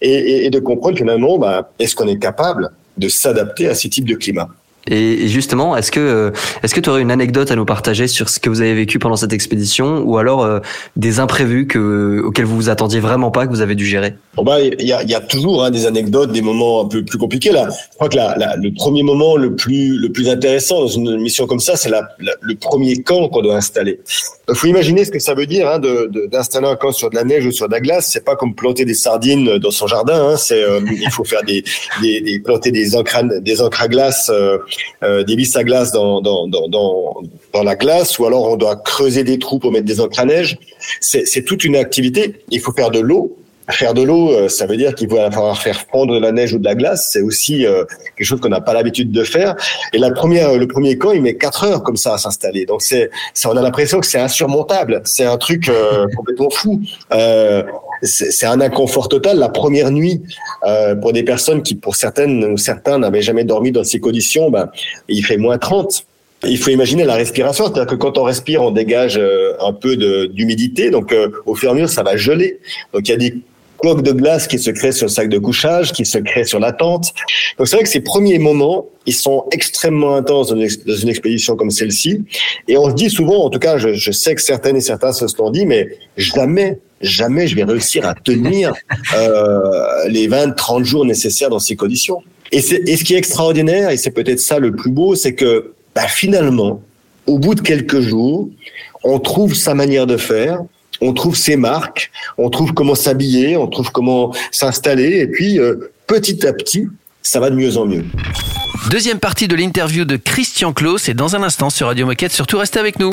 [0.01, 4.15] et, de comprendre finalement bah, est-ce qu'on est capable de s'adapter à ces types de
[4.15, 4.49] climats.
[4.91, 8.41] Et justement, est-ce que est-ce que tu aurais une anecdote à nous partager sur ce
[8.41, 10.61] que vous avez vécu pendant cette expédition, ou alors euh,
[10.97, 14.15] des imprévus que auxquels vous vous attendiez vraiment pas que vous avez dû gérer?
[14.35, 17.05] Bon bah il y a, y a toujours hein, des anecdotes, des moments un peu
[17.05, 17.69] plus compliqués là.
[17.71, 21.19] Je crois que la, la, le premier moment le plus le plus intéressant dans une
[21.19, 22.09] mission comme ça, c'est la,
[22.41, 24.01] le premier camp qu'on doit installer.
[24.49, 27.11] Il faut imaginer ce que ça veut dire hein, d'installer de, de, un camp sur
[27.11, 28.09] de la neige ou sur de la glace.
[28.11, 30.31] C'est pas comme planter des sardines dans son jardin.
[30.31, 31.63] Hein, c'est euh, il faut faire des,
[32.01, 34.31] des, des planter des encres des encres à glace.
[34.33, 34.59] Euh,
[35.03, 39.25] euh, des à glace dans, dans, dans, dans, la glace, ou alors on doit creuser
[39.25, 40.59] des trous pour mettre des encres à neige.
[41.01, 42.37] C'est toute une activité.
[42.51, 43.37] Il faut faire de l'eau.
[43.71, 46.59] Faire de l'eau, ça veut dire qu'il va falloir faire fondre de la neige ou
[46.59, 47.11] de la glace.
[47.13, 47.85] C'est aussi euh,
[48.17, 49.57] quelque chose qu'on n'a pas l'habitude de faire.
[49.93, 52.65] Et la première, le premier camp, il met quatre heures comme ça à s'installer.
[52.65, 53.11] Donc c'est,
[53.45, 55.03] on a l'impression que c'est insurmontable.
[55.05, 56.81] C'est un truc euh, complètement fou.
[57.13, 57.63] Euh,
[58.03, 59.39] c'est un inconfort total.
[59.39, 60.23] La première nuit,
[60.65, 64.51] euh, pour des personnes qui, pour certaines ou certains, n'avaient jamais dormi dans ces conditions,
[64.51, 64.71] ben,
[65.09, 66.05] il fait moins 30.
[66.45, 69.97] Il faut imaginer la respiration, c'est-à-dire que quand on respire, on dégage euh, un peu
[70.29, 72.61] d'humidité, donc euh, au fur et à mesure, ça va geler.
[72.93, 73.35] Donc il y a des
[73.79, 76.61] cloques de glace qui se créent sur le sac de couchage, qui se créent sur
[76.61, 77.13] la tente.
[77.59, 81.71] Donc c'est vrai que ces premiers moments, ils sont extrêmement intenses dans une expédition comme
[81.71, 82.25] celle-ci.
[82.67, 85.13] Et on se dit souvent, en tout cas, je, je sais que certaines et certains
[85.13, 88.73] se sont dit, mais jamais jamais je vais réussir à tenir
[89.15, 92.23] euh, les 20, 30 jours nécessaires dans ces conditions.
[92.53, 95.73] Et, et ce qui est extraordinaire, et c'est peut-être ça le plus beau, c'est que
[95.95, 96.83] bah, finalement,
[97.27, 98.49] au bout de quelques jours,
[99.05, 100.61] on trouve sa manière de faire,
[101.01, 105.93] on trouve ses marques, on trouve comment s'habiller, on trouve comment s'installer, et puis euh,
[106.07, 106.89] petit à petit,
[107.23, 108.05] ça va de mieux en mieux.
[108.91, 112.59] Deuxième partie de l'interview de Christian Clos, c'est dans un instant sur Radio Moquette, surtout
[112.59, 113.13] restez avec nous.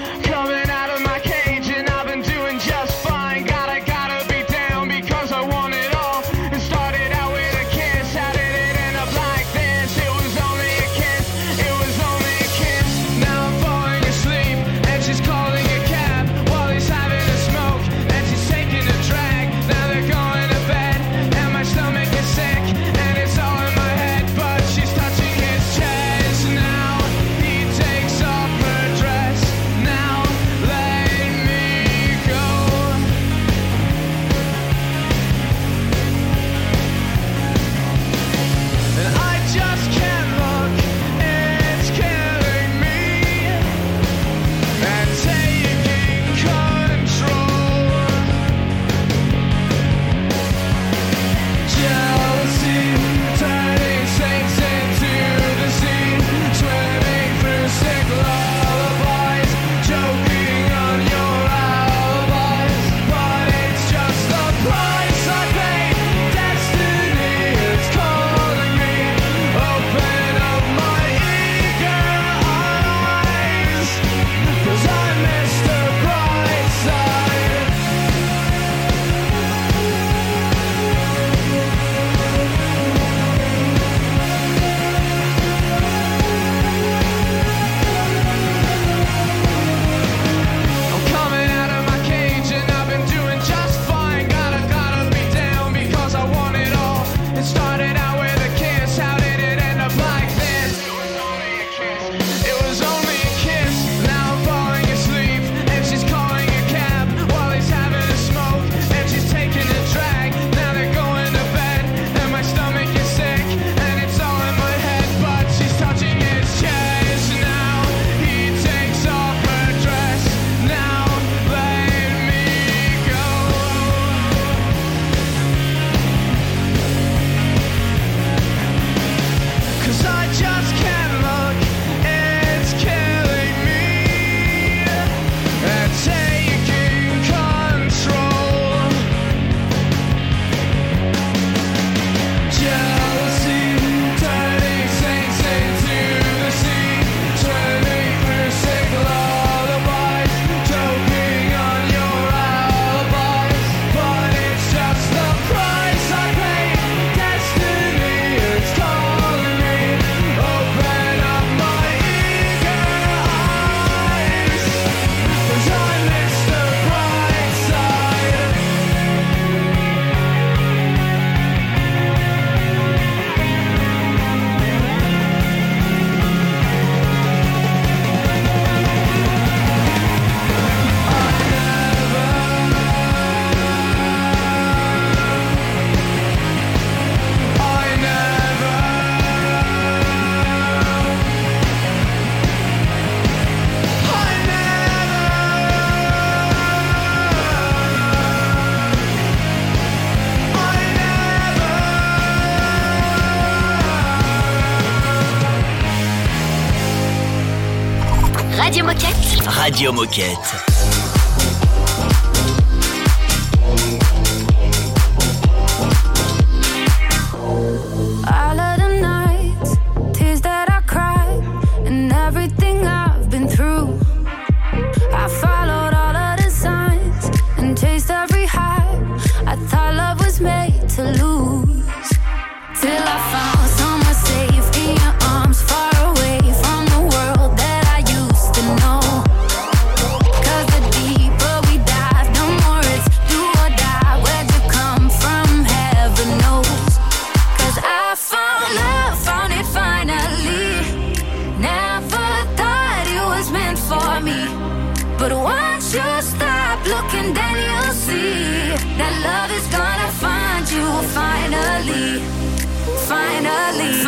[209.81, 210.70] Radio Moquette.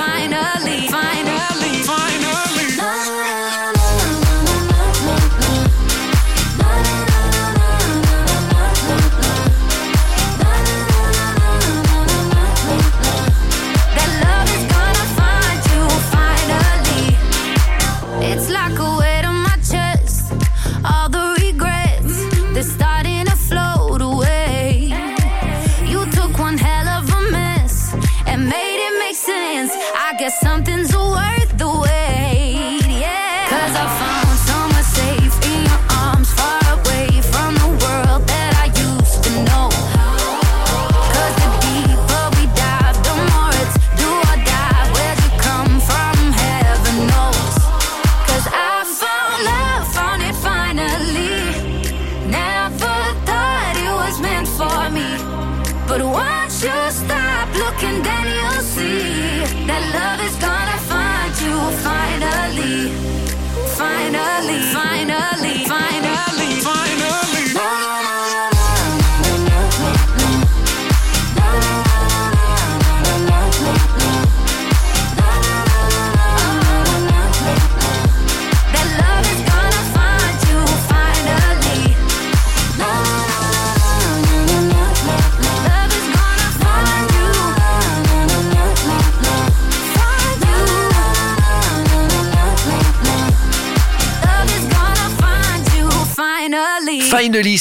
[0.06, 0.63] minor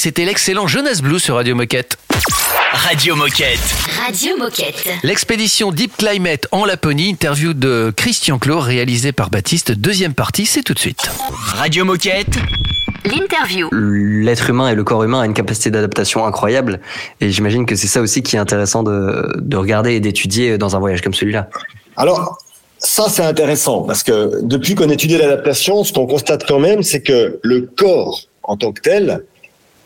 [0.03, 1.97] c'était l'excellent Jonas Blue sur Radio Moquette.
[2.73, 3.61] Radio Moquette.
[4.05, 4.89] Radio Moquette.
[5.05, 9.71] L'expédition Deep Climate en Laponie, interview de Christian Clot réalisée par Baptiste.
[9.71, 11.09] Deuxième partie, c'est tout de suite.
[11.31, 12.37] Radio Moquette.
[13.05, 13.69] L'interview.
[13.71, 16.81] L'être humain et le corps humain a une capacité d'adaptation incroyable
[17.21, 20.75] et j'imagine que c'est ça aussi qui est intéressant de, de regarder et d'étudier dans
[20.75, 21.49] un voyage comme celui-là.
[21.97, 22.39] Alors,
[22.79, 27.03] ça, c'est intéressant parce que depuis qu'on étudie l'adaptation, ce qu'on constate quand même, c'est
[27.03, 29.23] que le corps en tant que tel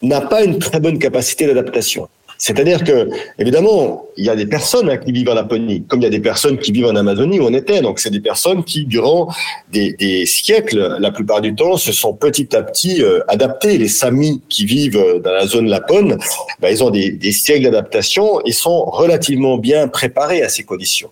[0.03, 2.09] n'a pas une très bonne capacité d'adaptation.
[2.39, 6.05] C'est-à-dire que, évidemment, il y a des personnes hein, qui vivent en Laponie, comme il
[6.05, 7.81] y a des personnes qui vivent en Amazonie où on était.
[7.81, 9.33] Donc, c'est des personnes qui, durant
[9.73, 13.79] des, siècles, la plupart du temps, se sont petit à petit euh, adaptées.
[13.79, 16.19] Les Samis qui vivent euh, dans la zone lapone,
[16.61, 21.11] ben, ils ont des siècles d'adaptation et sont relativement bien préparés à ces conditions.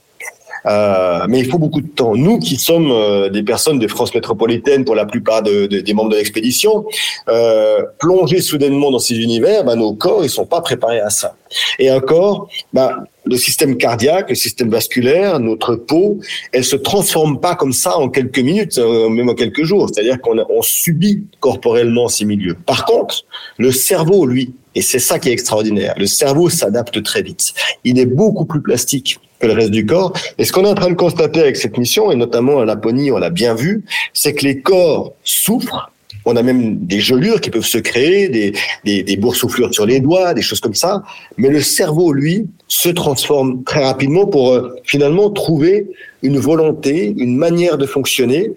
[0.67, 2.15] Euh, mais il faut beaucoup de temps.
[2.15, 5.93] Nous qui sommes euh, des personnes de France métropolitaine pour la plupart de, de- des
[5.95, 6.87] membres de l'expédition,
[7.29, 11.37] euh, plonger soudainement dans ces univers, ben, nos corps ils sont pas préparés à ça.
[11.79, 16.19] Et encore, ben, le système cardiaque, le système vasculaire, notre peau,
[16.53, 19.89] elle se transforme pas comme ça en quelques minutes, euh, même en quelques jours.
[19.93, 22.57] C'est-à-dire qu'on on subit corporellement ces milieux.
[22.67, 23.25] Par contre,
[23.59, 27.55] le cerveau, lui, et c'est ça qui est extraordinaire, le cerveau s'adapte très vite.
[27.85, 30.13] Il est beaucoup plus plastique le reste du corps.
[30.39, 33.11] Et ce qu'on est en train de constater avec cette mission, et notamment en Laponie,
[33.11, 35.91] on l'a bien vu, c'est que les corps souffrent.
[36.27, 40.01] On a même des gelures qui peuvent se créer, des, des, des boursouflures sur les
[40.01, 41.03] doigts, des choses comme ça.
[41.37, 45.87] Mais le cerveau, lui, se transforme très rapidement pour euh, finalement trouver
[46.23, 48.53] une volonté, une manière de fonctionner.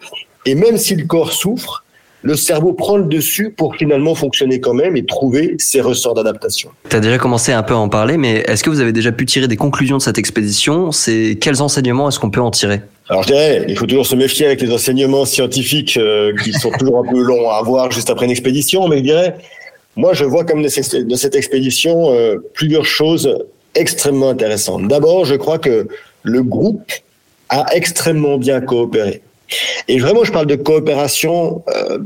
[0.45, 1.83] Et même si le corps souffre,
[2.23, 6.69] le cerveau prend le dessus pour finalement fonctionner quand même et trouver ses ressorts d'adaptation.
[6.89, 9.11] Tu as déjà commencé un peu à en parler, mais est-ce que vous avez déjà
[9.11, 10.91] pu tirer des conclusions de cette expédition?
[10.91, 12.81] C'est quels enseignements est-ce qu'on peut en tirer?
[13.09, 16.71] Alors je dirais, il faut toujours se méfier avec les enseignements scientifiques euh, qui sont
[16.71, 19.35] toujours un peu longs à avoir juste après une expédition, mais je dirais,
[19.95, 23.45] moi je vois comme de cette expédition euh, plusieurs choses
[23.75, 24.87] extrêmement intéressantes.
[24.87, 25.87] D'abord, je crois que
[26.23, 26.91] le groupe
[27.49, 29.21] a extrêmement bien coopéré.
[29.87, 31.99] Et vraiment, je parle de coopération euh,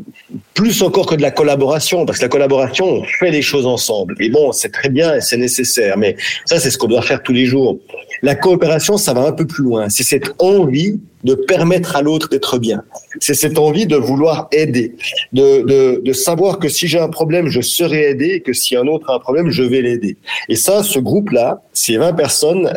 [0.53, 4.15] plus encore que de la collaboration, parce que la collaboration, on fait les choses ensemble.
[4.19, 6.15] Et bon, c'est très bien et c'est nécessaire, mais
[6.45, 7.79] ça, c'est ce qu'on doit faire tous les jours.
[8.21, 9.89] La coopération, ça va un peu plus loin.
[9.89, 12.83] C'est cette envie de permettre à l'autre d'être bien.
[13.19, 14.95] C'est cette envie de vouloir aider,
[15.33, 18.75] de, de, de savoir que si j'ai un problème, je serai aidé, et que si
[18.75, 20.17] un autre a un problème, je vais l'aider.
[20.49, 22.73] Et ça, ce groupe-là, ces 20 personnes,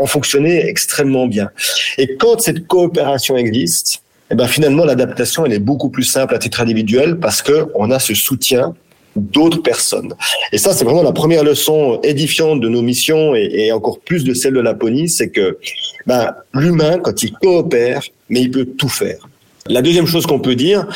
[0.00, 1.50] ont fonctionné extrêmement bien.
[1.96, 6.38] Et quand cette coopération existe, eh ben finalement l'adaptation elle est beaucoup plus simple à
[6.38, 8.74] titre individuel parce que on a ce soutien
[9.18, 10.14] d'autres personnes.
[10.52, 14.34] Et ça c'est vraiment la première leçon édifiante de nos missions et, encore plus de
[14.34, 15.58] celle de Laponie, c'est que
[16.06, 19.28] ben, l'humain quand il coopère, mais il peut tout faire.
[19.66, 20.86] La deuxième chose qu'on peut dire,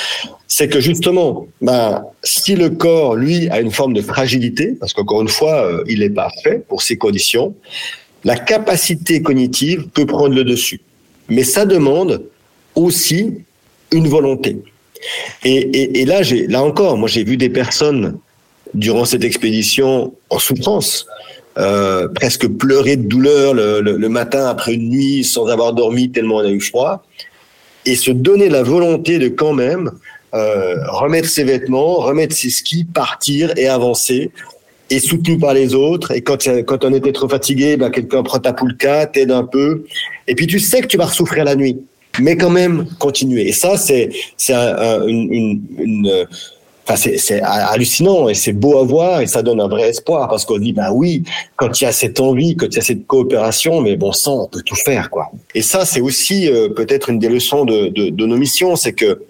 [0.48, 5.20] c'est que justement, ben, si le corps, lui, a une forme de fragilité, parce qu'encore
[5.20, 7.54] une fois, euh, il n'est pas fait pour ces conditions,
[8.24, 10.80] la capacité cognitive peut prendre le dessus.
[11.28, 12.22] Mais ça demande
[12.74, 13.34] aussi
[13.92, 14.62] une volonté.
[15.44, 18.18] Et, là, encore, moi j'ai vu des personnes
[18.74, 21.06] durant cette expédition en souffrance,
[21.58, 26.44] euh, presque pleurer de douleur le, matin après une nuit sans avoir dormi tellement on
[26.44, 27.04] a eu froid,
[27.84, 29.90] et se donner la volonté de quand même
[30.34, 34.30] euh, remettre ses vêtements, remettre ses skis, partir et avancer
[34.88, 36.12] et soutenu par les autres.
[36.12, 36.38] Et quand,
[36.84, 39.84] on était trop fatigué, ben, quelqu'un prend ta poulka, t'aide un peu.
[40.28, 41.78] Et puis tu sais que tu vas souffrir la nuit,
[42.20, 43.48] mais quand même continuer.
[43.48, 46.26] Et ça, c'est c'est un- un- une,
[46.84, 50.28] Enfin, c'est, c'est hallucinant et c'est beau à voir et ça donne un vrai espoir
[50.28, 51.22] parce qu'on dit, ben oui,
[51.54, 54.42] quand il y a cette envie, quand il y a cette coopération, mais bon sang,
[54.42, 55.30] on peut tout faire, quoi.
[55.54, 58.94] Et ça, c'est aussi euh, peut-être une des leçons de, de, de nos missions, c'est
[58.94, 59.22] que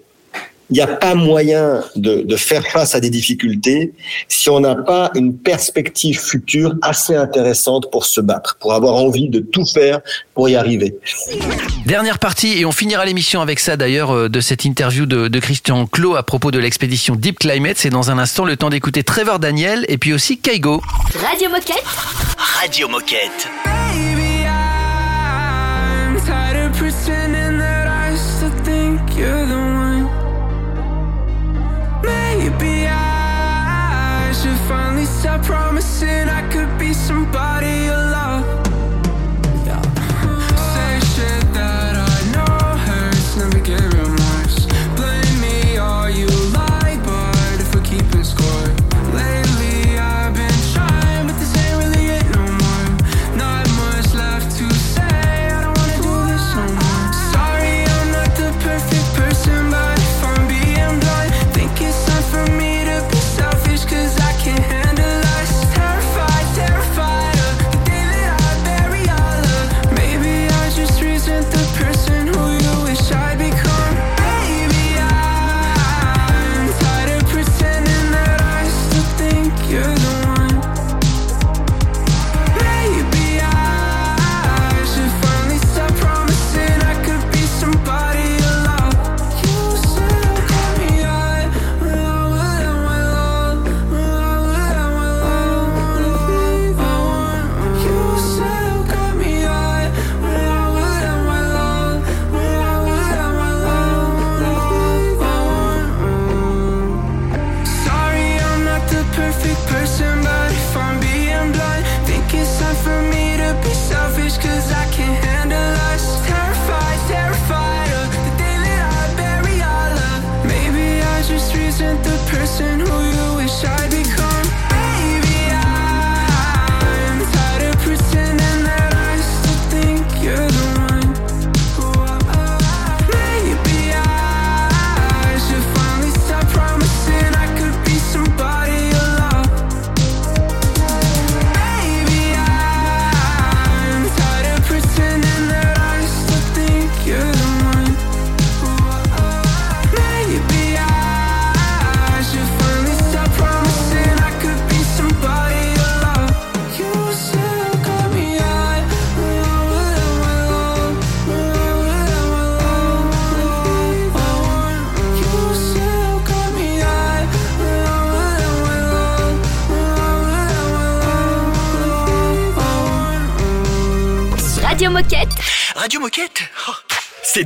[0.69, 3.93] il n'y a pas moyen de, de faire face à des difficultés
[4.27, 9.29] si on n'a pas une perspective future assez intéressante pour se battre, pour avoir envie
[9.29, 9.99] de tout faire
[10.33, 10.95] pour y arriver.
[11.85, 15.39] Dernière partie, et on finira l'émission avec ça d'ailleurs, euh, de cette interview de, de
[15.39, 17.77] Christian Clot à propos de l'expédition Deep Climate.
[17.77, 20.81] C'est dans un instant le temps d'écouter Trevor Daniel et puis aussi Kaigo.
[21.13, 21.83] Radio Moquette.
[22.37, 23.49] Radio Moquette.
[35.43, 37.72] Promising I could be somebody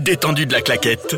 [0.08, 1.18] détendu de la claquette.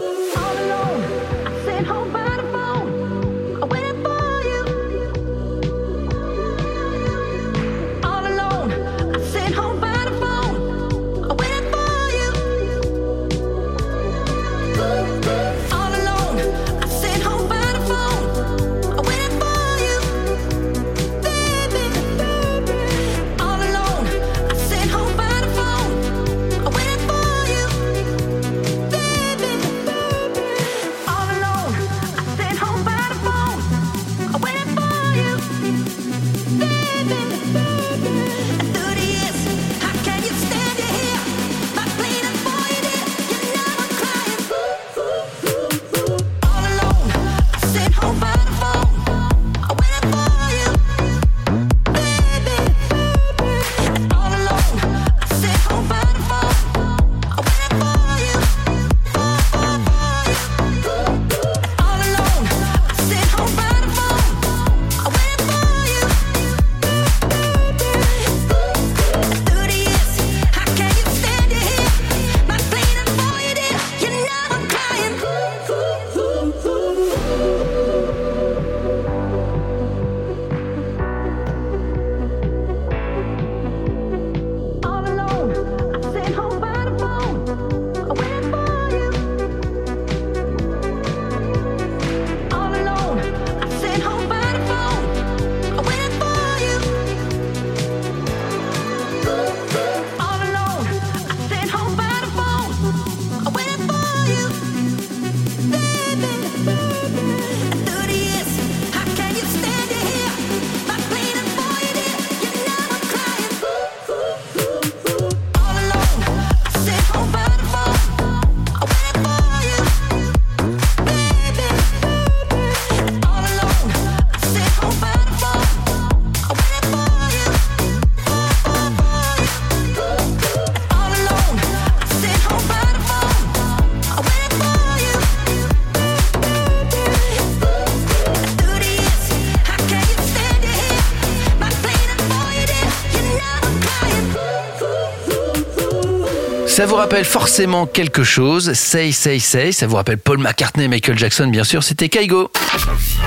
[146.80, 148.72] Ça vous rappelle forcément quelque chose.
[148.72, 149.74] Say, say, say.
[149.74, 151.84] Ça vous rappelle Paul McCartney et Michael Jackson, bien sûr.
[151.84, 152.50] C'était Kaigo.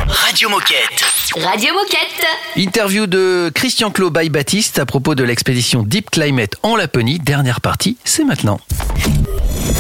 [0.09, 1.05] Radio Moquette.
[1.37, 2.27] Radio Moquette.
[2.57, 7.19] Interview de Christian by Baptiste à propos de l'expédition Deep Climate en Laponie.
[7.19, 8.59] Dernière partie, c'est maintenant.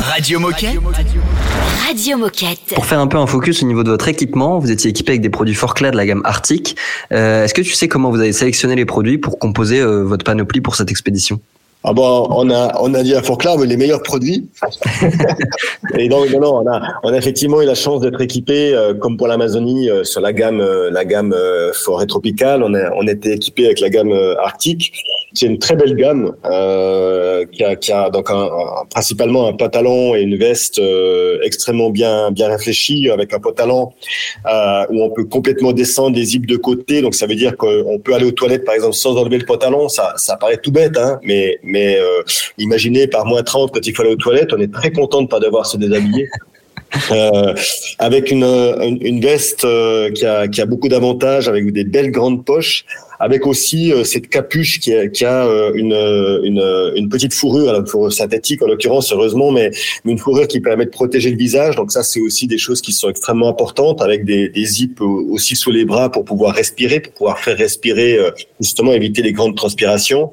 [0.02, 0.76] Radio Moquette.
[1.88, 2.74] Radio Moquette.
[2.74, 5.22] Pour faire un peu un focus au niveau de votre équipement, vous étiez équipé avec
[5.22, 6.76] des produits Forclaz de la gamme Arctic.
[7.10, 10.24] Euh, Est-ce que tu sais comment vous avez sélectionné les produits pour composer euh, votre
[10.24, 11.40] panoplie pour cette expédition?
[11.84, 14.48] Ah bon, on a on a dit à Fort les meilleurs produits.
[15.98, 18.94] et donc non, non, on a on a effectivement eu la chance d'être équipé euh,
[18.94, 22.62] comme pour l'Amazonie euh, sur la gamme euh, la gamme euh, forêt tropicale.
[22.62, 24.36] On a on était équipé avec la gamme euh,
[25.32, 25.38] arctique.
[25.38, 29.52] C'est une très belle gamme euh, qui a qui a donc un, un- principalement un
[29.52, 33.90] pantalon et une veste euh, extrêmement bien bien réfléchis avec un pantalon
[34.46, 37.02] euh, où on peut complètement descendre des zips de côté.
[37.02, 39.88] Donc ça veut dire qu'on peut aller aux toilettes par exemple sans enlever le pantalon.
[39.88, 42.22] Ça ça paraît tout bête, hein, mais mais euh,
[42.58, 45.28] imaginez par moins 30 quand il faut aller aux toilettes, on est très content de
[45.28, 46.28] pas devoir se déshabiller.
[47.10, 47.54] Euh,
[47.98, 52.10] avec une, une, une veste euh, qui, a, qui a beaucoup d'avantages, avec des belles
[52.10, 52.84] grandes poches,
[53.22, 58.60] avec aussi euh, cette capuche qui a, a euh, une, petite fourrure, une fourrure synthétique
[58.62, 59.70] en l'occurrence, heureusement, mais
[60.04, 61.76] une fourrure qui permet de protéger le visage.
[61.76, 65.24] Donc ça, c'est aussi des choses qui sont extrêmement importantes, avec des, des zips au-
[65.34, 69.32] aussi sous les bras pour pouvoir respirer, pour pouvoir faire respirer, euh, justement éviter les
[69.32, 70.32] grandes transpirations.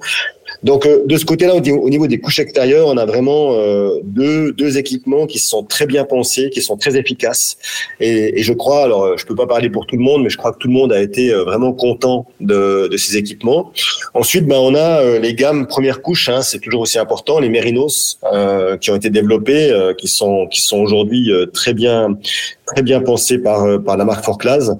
[0.63, 3.53] Donc euh, de ce côté-là, au niveau- au niveau des couches extérieures, on a vraiment
[3.53, 7.57] euh, deux, équipements qui sont très bien pensés, qui sont très efficaces.
[7.99, 10.29] Et, et je crois, alors euh, je peux pas parler pour tout le monde, mais
[10.29, 13.71] je crois que tout le monde a été euh, vraiment content de, de ces équipements.
[14.13, 17.49] Ensuite, ben on a euh, les gammes première couche, hein, c'est toujours aussi important, les
[17.49, 22.17] Mérinos euh, qui ont été développés, euh, qui sont qui sont aujourd'hui euh, très bien
[22.65, 24.77] très bien pensés par euh, par la marque Forclaz.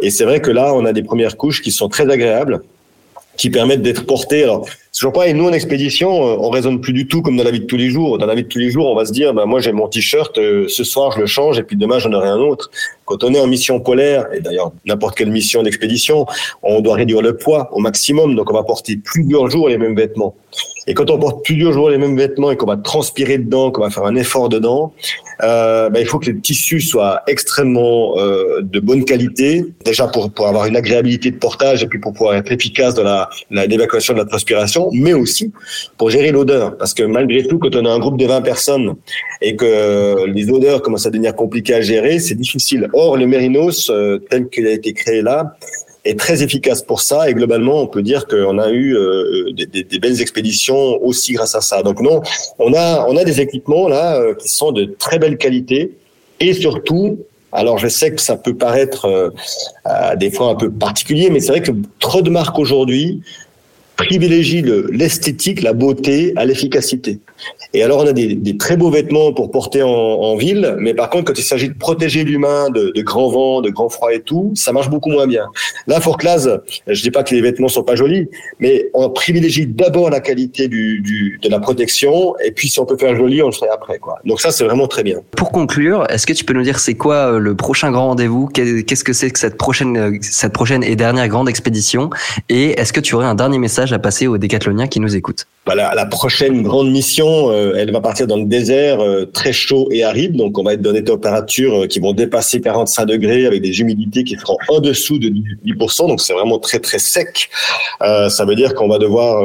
[0.00, 2.60] Et c'est vrai que là, on a des premières couches qui sont très agréables
[3.38, 4.42] qui permettent d'être portés.
[4.42, 7.52] Alors, toujours pareil, nous en expédition, euh, on raisonne plus du tout comme dans la
[7.52, 8.18] vie de tous les jours.
[8.18, 9.88] Dans la vie de tous les jours, on va se dire, ben, moi j'ai mon
[9.88, 12.70] t-shirt, euh, ce soir je le change et puis demain j'en aurai un autre.
[13.08, 16.26] Quand on est en mission polaire, et d'ailleurs n'importe quelle mission d'expédition,
[16.62, 19.96] on doit réduire le poids au maximum, donc on va porter plusieurs jours les mêmes
[19.96, 20.34] vêtements.
[20.86, 23.82] Et quand on porte plusieurs jours les mêmes vêtements et qu'on va transpirer dedans, qu'on
[23.82, 24.92] va faire un effort dedans,
[25.44, 30.30] euh, ben, il faut que les tissus soient extrêmement euh, de bonne qualité, déjà pour,
[30.32, 33.66] pour avoir une agréabilité de portage et puis pour pouvoir être efficace dans la la-
[33.66, 35.52] l'évacuation de la transpiration, mais aussi
[35.96, 36.76] pour gérer l'odeur.
[36.78, 38.94] Parce que malgré tout, quand on a un groupe de 20 personnes
[39.42, 42.88] et que les odeurs commencent à devenir compliquées à gérer, c'est difficile.
[43.00, 45.56] Or, le Mérinos, euh, tel qu'il a été créé là,
[46.04, 49.66] est très efficace pour ça et globalement on peut dire qu'on a eu euh, des,
[49.66, 51.82] des- belles expéditions aussi grâce à ça.
[51.82, 52.22] Donc non,
[52.58, 55.92] on a on a des équipements là euh, qui sont de très belle qualité
[56.40, 57.06] et surtout
[57.52, 59.30] alors je sais que ça peut paraître euh,
[59.86, 63.20] euh, des fois un peu particulier mais c'est vrai que trop de marques aujourd'hui
[63.96, 67.18] privilégient le- l'esthétique, la beauté à l'efficacité.
[67.74, 70.94] Et alors, on a des, des très beaux vêtements pour porter en, en ville, mais
[70.94, 74.12] par contre, quand il s'agit de protéger l'humain de, de grands vents, de grands froids
[74.14, 75.46] et tout, ça marche beaucoup moins bien.
[75.86, 76.48] Là, Forclaz,
[76.86, 78.28] je dis pas que les vêtements sont pas jolis,
[78.58, 82.86] mais on privilégie d'abord la qualité du, du, de la protection, et puis si on
[82.86, 84.18] peut faire joli, on le ferait après, quoi.
[84.24, 85.18] Donc ça, c'est vraiment très bien.
[85.36, 88.46] Pour conclure, est-ce que tu peux nous dire c'est quoi euh, le prochain grand rendez-vous?
[88.48, 92.10] Qu'est- Qu'est-ce que c'est que cette prochaine, euh, cette prochaine et dernière grande expédition?
[92.48, 95.46] Et est-ce que tu aurais un dernier message à passer aux décathloniens qui nous écoutent?
[95.66, 99.88] Voilà, la prochaine grande mission, euh, elle va partir dans le désert euh, très chaud
[99.90, 100.36] et aride.
[100.36, 103.80] Donc, on va être dans des températures euh, qui vont dépasser 45 degrés avec des
[103.80, 106.08] humidités qui seront en dessous de 10%.
[106.08, 107.50] Donc, c'est vraiment très, très sec.
[108.00, 109.42] Ça veut dire qu'on va devoir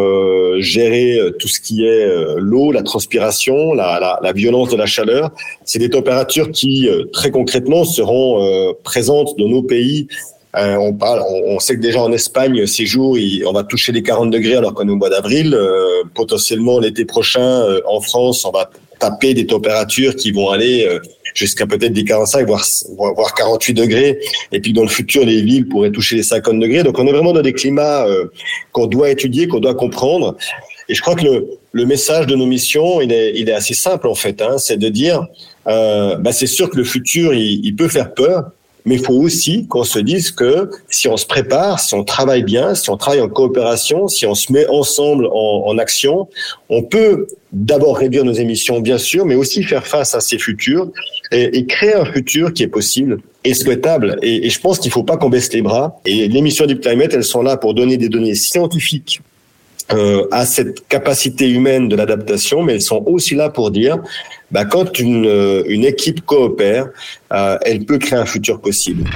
[0.59, 2.07] gérer tout ce qui est
[2.37, 5.31] l'eau, la transpiration, la, la, la violence de la chaleur.
[5.65, 10.07] C'est des températures qui, très concrètement, seront présentes dans nos pays
[10.55, 13.63] euh, on parle, on, on sait que déjà en Espagne, ces jours, il- on va
[13.63, 15.53] toucher les 40 degrés alors qu'on est au mois d'avril.
[15.55, 20.85] Euh, potentiellement l'été prochain, euh, en France, on va taper des températures qui vont aller
[20.87, 20.99] euh,
[21.33, 22.63] jusqu'à peut-être des 45, voire,
[22.95, 24.19] voire 48 degrés.
[24.51, 26.83] Et puis dans le futur, les villes pourraient toucher les 50 degrés.
[26.83, 28.25] Donc on est vraiment dans des climats euh,
[28.71, 30.37] qu'on doit étudier, qu'on doit comprendre.
[30.89, 33.73] Et je crois que le, le message de nos missions, il est, il est assez
[33.73, 34.41] simple en fait.
[34.41, 35.25] Hein, c'est de dire,
[35.67, 38.51] euh, bah, c'est sûr que le futur, il, il peut faire peur.
[38.85, 42.43] Mais il faut aussi qu'on se dise que si on se prépare, si on travaille
[42.43, 46.27] bien, si on travaille en coopération, si on se met ensemble en, action,
[46.69, 50.89] on peut d'abord réduire nos émissions, bien sûr, mais aussi faire face à ces futurs
[51.31, 54.17] et, créer un futur qui est possible et souhaitable.
[54.21, 55.99] Et, et je pense qu'il ne faut pas qu'on baisse les bras.
[56.05, 59.21] Et les missions du Climate, elles sont là pour donner des données scientifiques
[59.91, 63.97] euh, à cette capacité humaine de l'adaptation, mais elles sont aussi là pour dire,
[64.53, 66.89] bah, quand une, euh, une équipe coopère,
[67.33, 69.09] euh, elle peut créer un futur possible.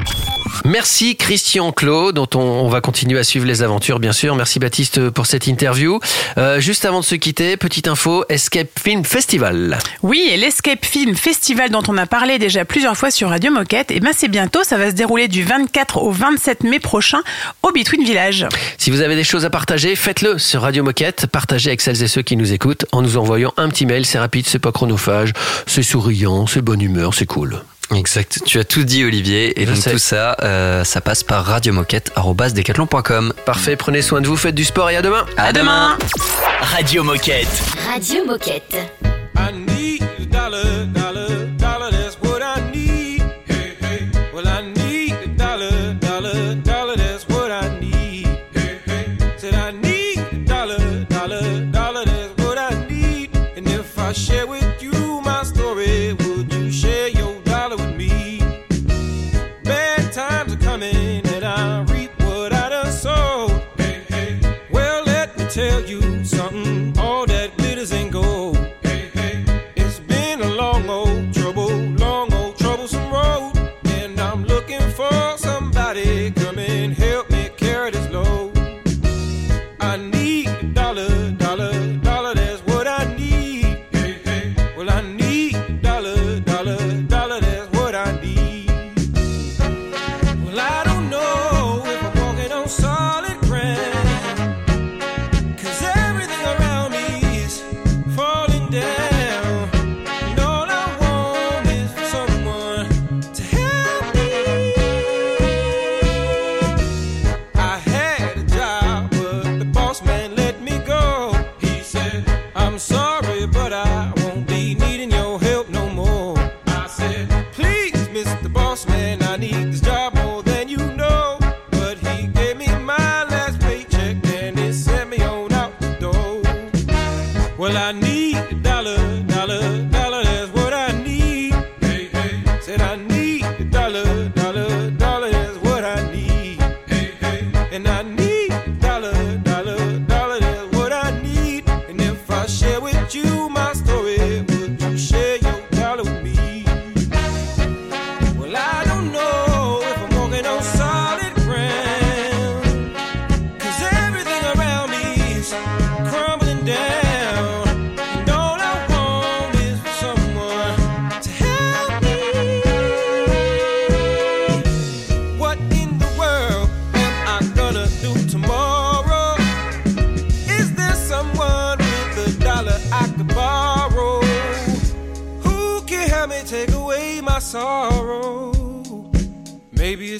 [0.65, 4.35] Merci Christian Clos, dont on, va continuer à suivre les aventures, bien sûr.
[4.35, 5.99] Merci Baptiste pour cette interview.
[6.39, 9.77] Euh, juste avant de se quitter, petite info Escape Film Festival.
[10.01, 13.91] Oui, et l'Escape Film Festival dont on a parlé déjà plusieurs fois sur Radio Moquette,
[13.91, 14.63] et ben c'est bientôt.
[14.63, 17.19] Ça va se dérouler du 24 au 27 mai prochain
[17.61, 18.47] au Between Village.
[18.79, 21.27] Si vous avez des choses à partager, faites-le sur Radio Moquette.
[21.27, 24.05] Partagez avec celles et ceux qui nous écoutent en nous envoyant un petit mail.
[24.05, 25.26] C'est rapide, c'est pas chronophage
[25.65, 27.61] c'est souriant, c'est bonne humeur, c'est cool.
[27.95, 33.33] Exact, tu as tout dit Olivier, et donc tout ça, euh, ça passe par radiomoquette.com.
[33.45, 35.25] Parfait, prenez soin de vous, faites du sport et à demain.
[35.37, 35.97] À, demain.
[36.59, 37.47] Radio Moquette.
[37.89, 38.75] Radio Moquette.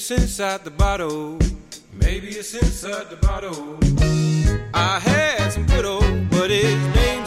[0.10, 1.38] it's inside the bottle.
[1.92, 3.78] Maybe it's inside the bottle.
[4.74, 7.27] I had some good old, but his name's